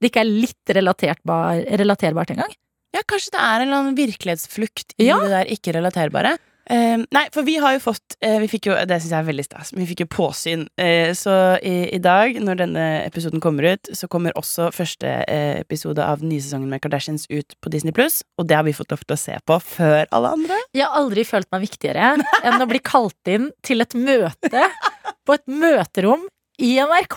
[0.00, 2.52] det ikke er litt relaterbar, relaterbart engang.
[2.96, 5.18] Ja, kanskje det er en eller annen virkelighetsflukt i Ja.
[5.22, 6.32] det der ikke-relaterbare.
[6.70, 9.26] Eh, nei, for vi har jo fått uh, Vi fikk jo, Det syns jeg er
[9.26, 9.72] veldig stas.
[9.74, 10.66] Vi fikk jo påsyn.
[10.78, 11.34] Uh, så
[11.66, 16.22] i, i dag, når denne episoden kommer ut, så kommer også første uh, episode av
[16.22, 18.20] den nye sesongen med Kardashians ut på Disney Pluss.
[18.38, 20.60] Og det har vi fått lov til å se på før alle andre.
[20.76, 22.12] Jeg har aldri følt meg viktigere
[22.46, 24.68] enn å bli kalt inn til et møte
[25.26, 26.28] på et møterom
[26.60, 27.16] i NRK,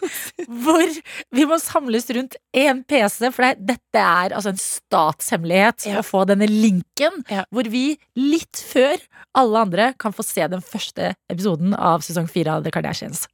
[0.64, 0.94] hvor
[1.34, 6.00] vi må samles rundt én PC, for det, dette er altså en statshemmelighet Ja.
[6.00, 7.44] å få denne linken, Ja.
[7.54, 8.98] hvor vi litt før
[9.34, 13.26] alle andre kan få se den første episoden av sesong fire av The Kardashians.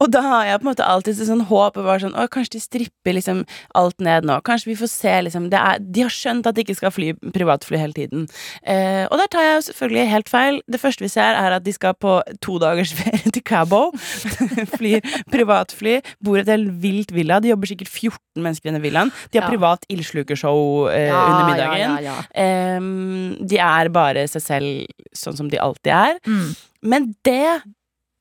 [0.00, 2.56] Og da har jeg på en måte alltid sånn håp og bare sånn Å, kanskje
[2.56, 3.42] de stripper liksom
[3.76, 4.38] alt ned nå.
[4.46, 7.12] Kanskje vi får se liksom det er, De har skjønt at de ikke skal fly
[7.34, 8.24] privatfly hele tiden.
[8.64, 10.60] Eh, og der tar jeg selvfølgelig helt feil.
[10.70, 13.90] Det første vi ser, er at de skal på to dagers ferie til Cabo.
[14.76, 15.00] Flyr
[15.32, 15.98] privatfly.
[16.22, 17.40] Bor i et helt vilt villa.
[17.40, 19.12] De jobber sikkert 14 mennesker i denne villaen.
[19.32, 19.50] De har Ja.
[19.52, 21.98] privat ildslukershow eh, Ja, under middagen.
[22.04, 22.16] ja.
[22.34, 24.86] Em, de er bare seg selv
[25.16, 26.18] sånn som de alltid er.
[26.26, 26.48] Mm.
[26.82, 27.62] Men det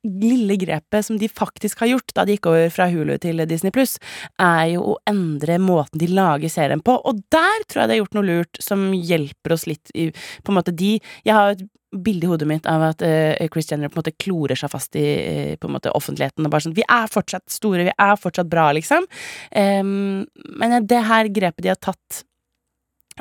[0.08, 3.72] lille grepet som de faktisk har gjort da de gikk over fra Hulu til Disney
[3.76, 3.98] Pluss,
[4.40, 6.96] er jo å endre måten de lager serien på.
[7.04, 10.08] Og der tror jeg det har gjort noe lurt som hjelper oss litt i
[10.44, 10.94] På en måte de
[11.26, 14.16] Jeg har et bilde i hodet mitt av at uh, Chris Jenner på en måte
[14.22, 17.48] klorer seg fast i uh, på en måte offentligheten og bare sånn Vi er fortsatt
[17.50, 19.08] store, vi er fortsatt bra, liksom.
[19.56, 20.26] Um,
[20.62, 22.24] men det her grepet de har tatt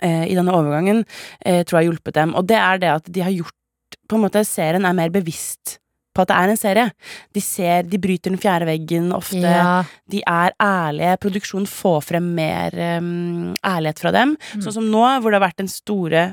[0.02, 1.04] uh, i denne overgangen,
[1.40, 2.34] eh, tror jeg har hjulpet dem.
[2.38, 3.54] Og det er det at de har gjort
[4.08, 5.78] På en måte serien er mer bevisst
[6.16, 6.84] på at det er en serie.
[7.36, 9.38] De ser, de bryter den fjerde veggen ofte.
[9.38, 9.84] Ja.
[10.10, 11.18] De er ærlige.
[11.22, 14.34] Produksjonen får frem mer um, ærlighet fra dem.
[14.34, 14.64] Mm.
[14.64, 16.24] Sånn som nå, hvor det har vært den store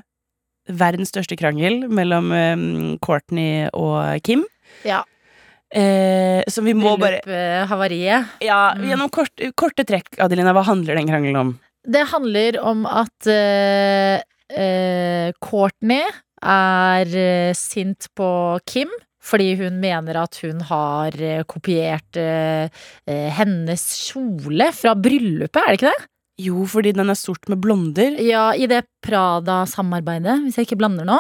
[0.68, 2.64] Verdens største krangel mellom em,
[3.06, 4.44] Courtney og Kim.
[4.86, 5.04] Ja.
[5.76, 8.26] Eh, så vi må bare Brylluphavariet.
[8.46, 8.86] Ja, Mm.
[8.90, 11.60] gjennom kort, korte trekk, Adelina, hva handler den krangelen om?
[11.86, 16.04] Det handler om at eh, eh, Courtney
[16.42, 18.90] er eh, sint på Kim.
[19.26, 22.70] Fordi hun mener at hun har eh, kopiert eh,
[23.10, 26.06] eh, hennes kjole fra bryllupet, er det ikke det?
[26.42, 28.18] Jo, fordi den er sort med blonder.
[28.20, 31.20] Ja, i det Prada-samarbeidet, hvis jeg ikke blander nå.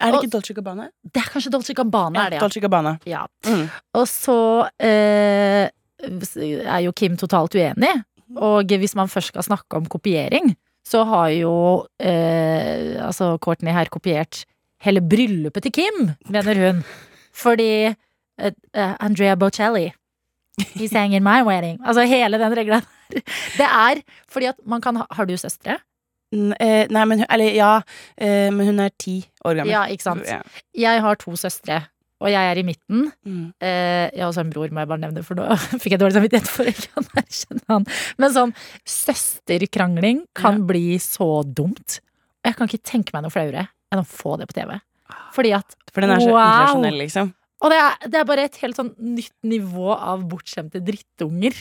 [0.00, 0.86] Er det Og- ikke Dolce Gabbana?
[1.04, 2.40] Det er kanskje Dolce Gabbana, er det, ja.
[2.40, 2.92] Dolce Gabbana.
[3.06, 3.24] ja.
[3.46, 3.68] Mm.
[3.94, 8.04] Og så eh, er jo Kim totalt uenig.
[8.36, 10.54] Og hvis man først skal snakke om kopiering,
[10.86, 14.44] så har jo eh, altså Courtney her kopiert
[14.80, 16.84] hele bryllupet til Kim, mener hun.
[17.34, 17.70] Fordi
[18.38, 19.90] eh, eh, Andrea Bocelli
[20.74, 21.78] He sang in my wedding.
[21.86, 22.80] Altså hele den regla.
[23.58, 25.78] Det er fordi at man kan ha Har du søstre?
[26.32, 27.70] Eh, Nei, men Eller ja,
[28.20, 29.72] eh, men hun er ti år gammel.
[29.72, 30.26] Ja, ikke sant.
[30.28, 30.42] Ja.
[30.76, 31.78] Jeg har to søstre,
[32.20, 33.06] og jeg er i midten.
[33.24, 33.46] Mm.
[33.64, 35.46] Eh, jeg har også en bror, må jeg bare nevne, for nå
[35.80, 37.88] fikk jeg dårlig samvittighet for å ikke anerkjenne han.
[38.20, 38.52] Men sånn
[38.84, 42.00] søsterkrangling kan bli så dumt.
[42.42, 44.76] Og jeg kan ikke tenke meg noe flauere enn å få det på TV.
[45.32, 46.44] Fordi at For den er så Wow!
[46.44, 47.32] internasjonell, liksom.
[47.64, 51.56] Og det er, det er bare et helt sånn nytt nivå av bortskjemte drittunger.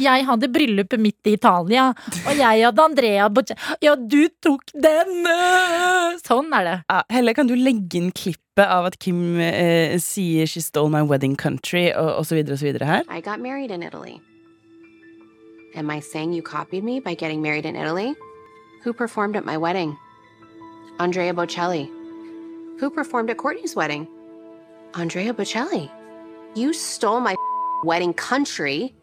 [0.00, 1.90] Jeg hadde bryllupet mitt i Italia,
[2.26, 5.28] og jeg hadde Andrea Bocelli Ja, du tok den!
[6.24, 6.76] Sånn er det.
[6.90, 11.02] Ja, Helle, kan du legge inn klippet av at Kim eh, sier 'She stole my
[11.02, 13.02] wedding country', og, og så videre og så videre her?
[13.10, 14.20] I got married in Italy.
[15.76, 18.14] Am I saying you copied me by getting married in Italy?
[18.84, 19.96] Who performed at my wedding?
[21.00, 21.88] Andrea Bocelli.
[22.80, 24.06] Who performed at Courtney's wedding?
[24.94, 25.90] Andrea Bocelli.
[26.54, 27.34] You stole my
[27.82, 28.94] wedding country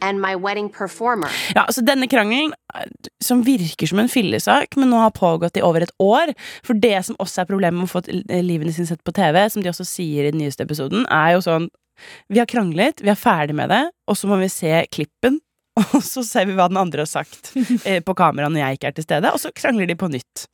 [0.00, 1.30] and my wedding performer.
[1.54, 2.88] Ja, altså Denne krangelen, eh,
[3.24, 6.34] som virker som en fillesak, men nå har pågått i over et år
[6.66, 9.40] For det som også er problemet med å få eh, livene sine sett på TV,
[9.50, 11.70] som de også sier i den nyeste episoden, er jo sånn
[12.32, 15.40] Vi har kranglet, vi er ferdig med det, og så må vi se klippen.
[15.96, 17.48] Og så ser vi hva den andre har sagt
[17.82, 20.44] eh, på kamera når jeg ikke er til stede, og så krangler de på nytt.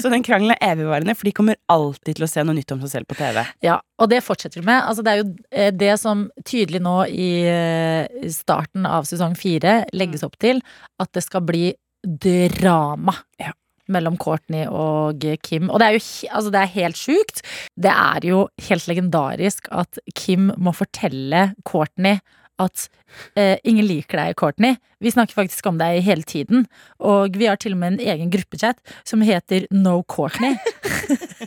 [0.00, 2.82] Så den krangelen er evigvarende, for de kommer alltid til å se noe nytt om
[2.84, 3.42] seg selv på TV.
[3.66, 4.82] Ja, og det fortsetter vi med.
[4.82, 9.80] Altså, det er jo eh, det som tydelig nå i eh, starten av sesong fire
[9.96, 10.62] legges opp til,
[11.00, 11.70] at det skal bli
[12.00, 13.16] drama.
[13.40, 13.54] Ja.
[13.90, 15.66] Mellom Courtney og Kim.
[15.66, 17.40] Og det er jo altså det er helt sjukt.
[17.74, 22.20] Det er jo helt legendarisk at Kim må fortelle Courtney
[22.60, 22.86] at
[23.34, 24.76] eh, ingen liker deg, Courtney.
[25.00, 26.66] Vi snakker faktisk om deg hele tiden.
[27.00, 30.58] Og vi har til og med en egen gruppechat som heter No Courtney.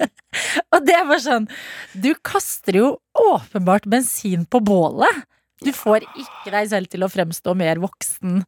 [0.74, 1.48] Og det bare sånn
[1.92, 5.26] Du kaster jo åpenbart bensin på bålet.
[5.64, 8.38] Du får ikke deg selv til å fremstå mer voksen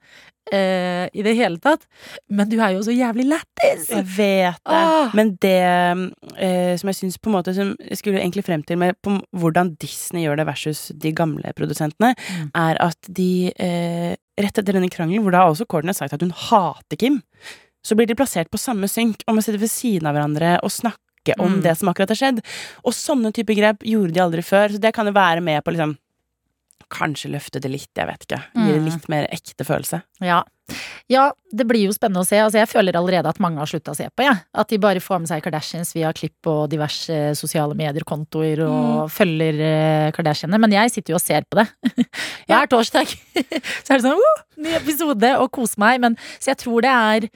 [0.53, 1.85] eh, i det hele tatt.
[2.33, 3.89] Men du er jo så jævlig lættis!
[3.93, 4.79] Jeg vet det.
[4.79, 5.13] Åh.
[5.19, 5.53] Men det
[6.39, 9.19] eh, som jeg syns på en måte Som jeg skulle egentlig frem til med på
[9.37, 12.49] hvordan Disney gjør det versus de gamle produsentene, Mm.
[12.55, 16.23] er at de eh, Rett etter denne krangelen, hvor da også Courtney har sagt at
[16.25, 17.19] hun hater Kim,
[17.85, 20.73] så blir de plassert på samme synk, og man sitter ved siden av hverandre og
[20.73, 21.63] snakker om Mm.
[21.63, 22.41] det som akkurat har skjedd.
[22.89, 25.71] Og sånne type grep gjorde de aldri før, så det kan jo være med på
[25.77, 25.93] liksom
[26.93, 28.41] Kanskje løfte det litt, jeg vet ikke.
[28.53, 28.89] Gi det Mm.
[28.91, 30.03] litt mer ekte følelse.
[30.21, 30.43] Ja.
[31.09, 32.37] ja, det blir jo spennende å se.
[32.39, 34.37] Altså, jeg føler allerede at mange har slutta å se på, jeg.
[34.55, 39.61] At de bare får med seg Kardashians via klipp og diverse sosiale medier-kontoer og følger
[39.61, 41.67] eh, Men jeg sitter jo og ser på det.
[42.49, 43.09] Hver torsdag.
[43.85, 46.01] Så er det sånn uh, ny episode, og kose meg.
[46.01, 47.29] Men, så jeg tror det er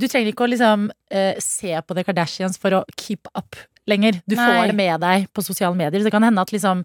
[0.00, 3.56] Du trenger ikke å liksom uh, se på The Kardashians for å keep up
[3.90, 4.20] lenger.
[4.26, 4.46] Du Nei.
[4.46, 6.04] får det med deg på sosiale medier.
[6.04, 6.84] Det kan hende at liksom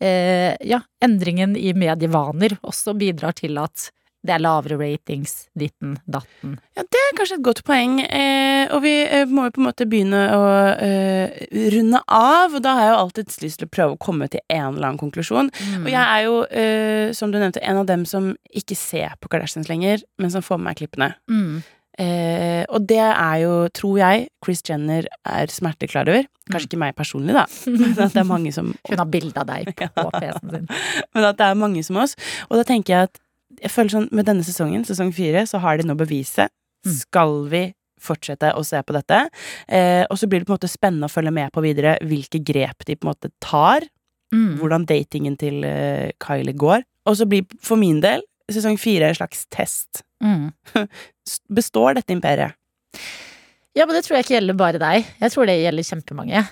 [0.00, 3.90] eh, ja, endringen i medievaner også bidrar til at
[4.26, 6.56] det er lavere ratings, ditten, datten.
[6.74, 8.00] Ja, det er kanskje et godt poeng.
[8.02, 10.48] Eh, og vi eh, må jo på en måte begynne å
[10.82, 11.44] eh,
[11.76, 12.56] runde av.
[12.56, 14.90] Og da har jeg jo alltid lyst til å prøve å komme til en eller
[14.90, 15.52] annen konklusjon.
[15.78, 19.30] Og jeg er jo, eh, som du nevnte, en av dem som ikke ser på
[19.30, 21.12] Kardashians lenger, men som får med meg klippene.
[21.30, 21.62] Mm.
[21.96, 26.26] Eh, og det er jo, tror jeg, Chris Jenner er smerteklar over.
[26.50, 29.48] Kanskje ikke meg personlig, da, men at det er mange som Hun har bilde av
[29.48, 30.68] deg på PC-en sin.
[31.16, 32.14] men at det er mange som oss.
[32.50, 33.22] Og da tenker jeg at
[33.62, 36.52] jeg føler sånn med denne sesongen, sesong fire, så har de nå beviset.
[36.84, 36.94] Mm.
[37.00, 37.64] Skal vi
[38.06, 39.22] fortsette å se på dette?
[39.64, 42.42] Eh, og så blir det på en måte spennende å følge med på videre hvilke
[42.44, 43.88] grep de på en måte tar.
[44.34, 44.58] Mm.
[44.60, 46.84] Hvordan datingen til eh, Kylie går.
[47.08, 50.04] Og så blir for min del sesong fire en slags test.
[50.22, 50.50] Mm.
[51.52, 52.54] Består dette imperiet?
[53.76, 55.04] Ja, men det tror jeg ikke gjelder bare deg.
[55.20, 56.44] Jeg tror det gjelder kjempemange.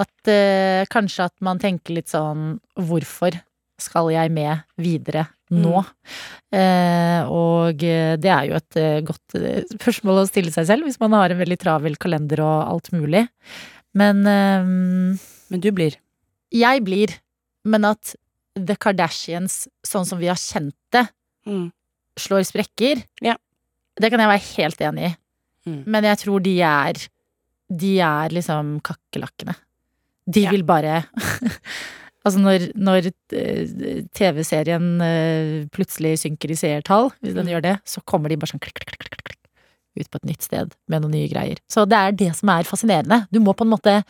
[0.00, 3.34] At eh, kanskje at man tenker litt sånn Hvorfor
[3.80, 5.80] skal jeg med videre nå?
[6.54, 10.86] Eh, og eh, det er jo et eh, godt eh, spørsmål å stille seg selv
[10.86, 13.24] hvis man har en veldig travel kalender og alt mulig.
[13.98, 14.70] Men eh,
[15.50, 15.96] Men du blir.
[16.54, 17.14] jeg blir.
[17.66, 18.14] Men at
[18.56, 21.06] The Kardashians, sånn som vi har kjent det,
[21.48, 21.70] Mm.
[22.20, 23.34] slår sprekker, Ja.
[24.00, 25.14] Det kan jeg være helt enig i.
[25.68, 25.80] Mm.
[25.92, 27.02] Men jeg tror de er
[27.70, 29.54] De er liksom kakerlakkene.
[30.26, 30.50] De Ja.
[30.50, 31.04] vil bare
[32.26, 37.52] Altså når, når eh, TV-serien eh, plutselig synker i seertall, hvis den Mm.
[37.54, 39.38] gjør det, så kommer de bare sånn klikk, klikk, klikk, klikk, klikk,
[39.96, 41.56] ut på et nytt sted med noen nye greier.
[41.72, 43.22] Så det er det som er fascinerende.
[43.32, 44.02] Du må på en måte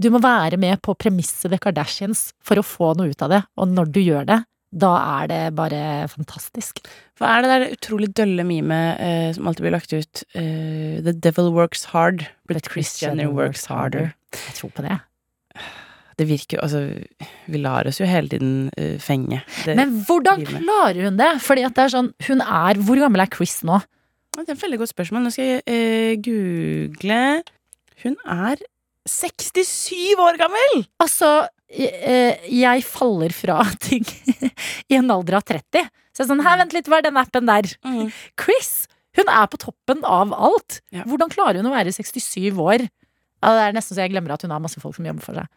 [0.00, 3.42] Du må være med på premisset The Kardashians for å få noe ut av det,
[3.58, 4.38] og når du gjør det,
[4.70, 4.90] da
[5.20, 6.78] er det bare fantastisk.
[7.18, 10.22] Hva er det der utrolig dølle mimet eh, som alltid blir lagt ut?
[10.38, 14.12] Eh, The devil works hard, but Chris Jenner works harder.
[14.36, 15.00] Jeg tror på det.
[16.20, 16.80] Det virker jo Altså,
[17.48, 19.40] vi lar oss jo hele tiden uh, fenge.
[19.64, 21.30] Det, Men hvordan driver klarer hun det?
[21.42, 23.80] Fordi at det er sånn, hun er Hvor gammel er Chris nå?
[24.36, 25.24] Det er et veldig godt spørsmål.
[25.24, 27.22] Nå skal jeg eh, google
[28.04, 28.60] Hun er
[29.08, 30.84] 67 år gammel!
[31.02, 34.04] Altså, jeg faller fra ting
[34.90, 35.86] i en alder av 30.
[36.10, 37.68] Så jeg er sånn, her, vent litt, hva er den appen der?
[38.40, 38.72] Chris,
[39.18, 40.80] hun er på toppen av alt.
[40.94, 41.04] Ja.
[41.08, 42.88] Hvordan klarer hun å være 67 år?
[43.40, 45.38] Ja, det er nesten så jeg glemmer at hun har masse folk som jobber for
[45.38, 45.48] seg.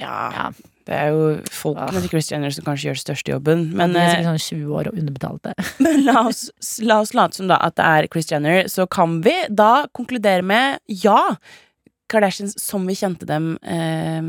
[0.00, 0.44] Ja, Ja.
[0.88, 3.66] det er jo folkene til Chris Jenner som kanskje gjør største jobben.
[3.76, 5.52] Men, ja, de er eh, sånn 20 år og underbetalte.
[5.84, 6.46] men la, oss,
[6.80, 10.44] la oss late som da at det er Chris Jenner, så kan vi da konkludere
[10.46, 11.18] med ja.
[12.12, 14.20] Kardashians som vi kjente dem, eh,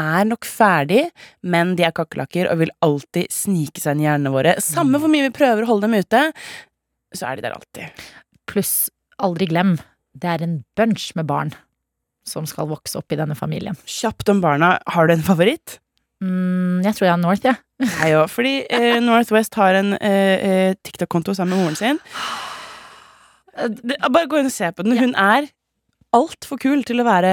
[0.00, 1.08] er nok ferdig,
[1.42, 4.56] men de er kakerlakker og vil alltid snike seg inn i hjernene våre.
[4.62, 6.24] Samme hvor mye vi prøver å holde dem ute,
[7.16, 8.06] så er de der alltid.
[8.46, 8.74] Pluss,
[9.22, 9.76] aldri glem,
[10.16, 11.52] det er en bunch med barn
[12.26, 13.76] som skal vokse opp i denne familien.
[13.86, 15.78] Kjapt om barna, har du en favoritt?
[16.24, 17.60] Mm, jeg tror jeg har North, jeg.
[17.82, 17.88] Ja.
[18.00, 22.02] Jeg òg, fordi eh, Northwest har en eh, eh, TikTok-konto sammen med moren sin.
[23.56, 23.70] Eh,
[24.12, 24.98] bare gå inn og se på den.
[25.00, 25.46] Hun er
[26.16, 27.30] altfor kul til å være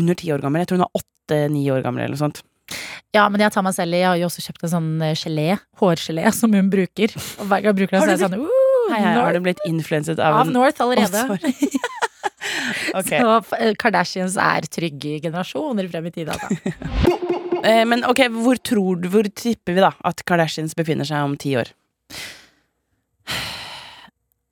[0.00, 0.64] under ti år gammel.
[0.64, 2.42] Jeg tror hun er åtte-ni år gammel eller noe sånt.
[3.14, 4.00] Ja, men jeg tar meg selv i.
[4.02, 5.48] Jeg har jo også kjøpt en sånn eh, gelé,
[5.80, 7.14] hårgelé, som hun bruker.
[7.38, 8.60] Og hver gang jeg bruker den, så er jeg sånn uh,
[8.90, 11.22] Hei, hei, har du blitt influenset av, Av North allerede.
[11.24, 11.38] Oh,
[13.00, 13.20] okay.
[13.20, 17.20] Så eh, Kardashians er trygge generasjoner frem i tida, Altså.
[17.64, 21.32] Eh, men ok, hvor tror du, hvor tipper vi da at Kardashians befinner seg om
[21.40, 21.70] ti år?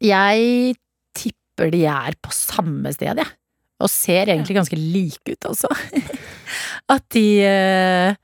[0.00, 0.78] Jeg
[1.12, 3.28] tipper de er på samme sted, jeg.
[3.82, 5.70] Og ser egentlig ganske like ut også.
[6.94, 8.14] At de eh,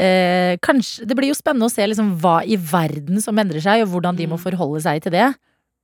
[0.00, 3.84] eh, Kanskje Det blir jo spennende å se liksom hva i verden som endrer seg,
[3.84, 4.44] og hvordan de må Mm.
[4.44, 5.30] forholde seg til det.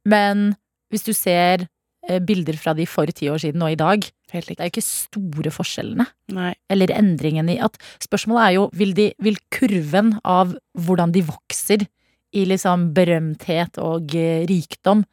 [0.07, 0.55] Men
[0.93, 1.67] hvis du ser
[2.09, 4.83] eh, bilder fra de for ti år siden og i dag, det er jo ikke
[4.85, 6.07] store forskjellene.
[6.35, 6.53] Nei.
[6.71, 11.87] Eller endringen i at Spørsmålet er jo, vil, de, vil kurven av hvordan de vokser
[12.35, 15.05] i liksom berømthet og eh, rikdom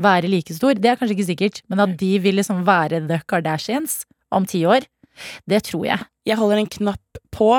[0.00, 0.78] være like stor?
[0.78, 4.02] Det er kanskje ikke sikkert, men at de vil liksom være The Kardashians
[4.32, 4.86] om ti år,
[5.48, 6.08] det tror jeg.
[6.26, 7.50] Jeg holder en knapp på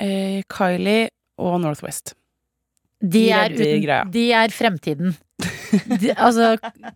[0.00, 1.10] eh, Kylie
[1.42, 2.14] og Northwest.
[3.02, 5.16] De De er, uten, de er fremtiden.
[6.00, 6.54] De, altså,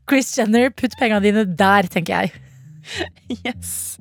[0.09, 2.46] Chris Jenner, putt pengene dine der, tenker jeg.
[3.47, 3.99] Yes.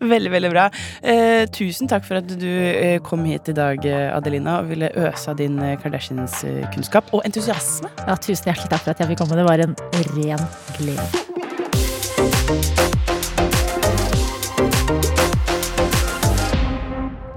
[0.00, 0.68] Veldig, veldig bra.
[1.02, 4.92] Eh, tusen takk for at du eh, kom hit i dag, eh, Adelina, og ville
[5.06, 7.90] øse av din eh, Kardashians-kunnskap og entusiasme.
[8.06, 9.38] Ja, tusen hjertelig takk for at jeg fikk komme.
[9.38, 9.76] Det var en
[10.14, 11.10] ren glede.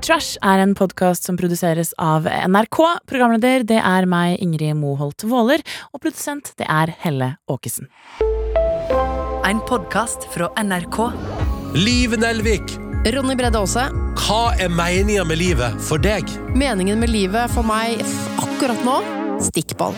[0.03, 2.79] Trash er en podkast som produseres av NRK.
[3.07, 5.63] Programleder det er meg, Ingrid Moholt Våler,
[5.95, 7.87] og produsent det er Helle Åkesen.
[9.45, 11.11] En podkast fra NRK.
[11.73, 12.63] Liv Nelvik,
[13.13, 13.87] Ronny Bredde Aase.
[14.23, 16.29] hva er meninga med livet for deg?
[16.55, 17.99] Meningen med livet for meg
[18.39, 18.99] akkurat nå
[19.43, 19.95] stikkball.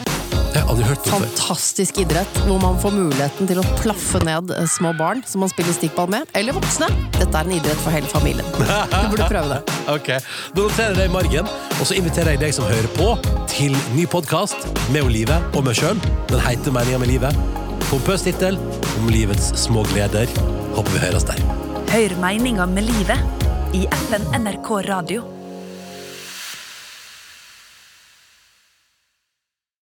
[0.56, 1.12] Jeg har aldri hørt det.
[1.12, 5.52] Fantastisk idrett hvor man får muligheten til å plaffe ned eh, små barn som man
[5.52, 6.88] spiller stikkball med, eller voksne.
[7.18, 8.48] Dette er en idrett for hele familien.
[8.56, 9.76] Du burde prøve det.
[9.92, 10.08] Ok,
[10.56, 13.12] Da noterer jeg det i margen, og så inviterer jeg deg som hører på,
[13.52, 14.66] til ny podkast
[14.96, 16.00] med Olive og meg sjøl.
[16.32, 17.46] Den heter Meninga med livet.
[17.90, 18.58] Pompøs tittel
[18.98, 20.32] om livets små gleder.
[20.76, 21.42] Håper vi høres der.
[21.94, 23.46] Hør meninga med livet
[23.78, 25.35] i FN NRK Radio.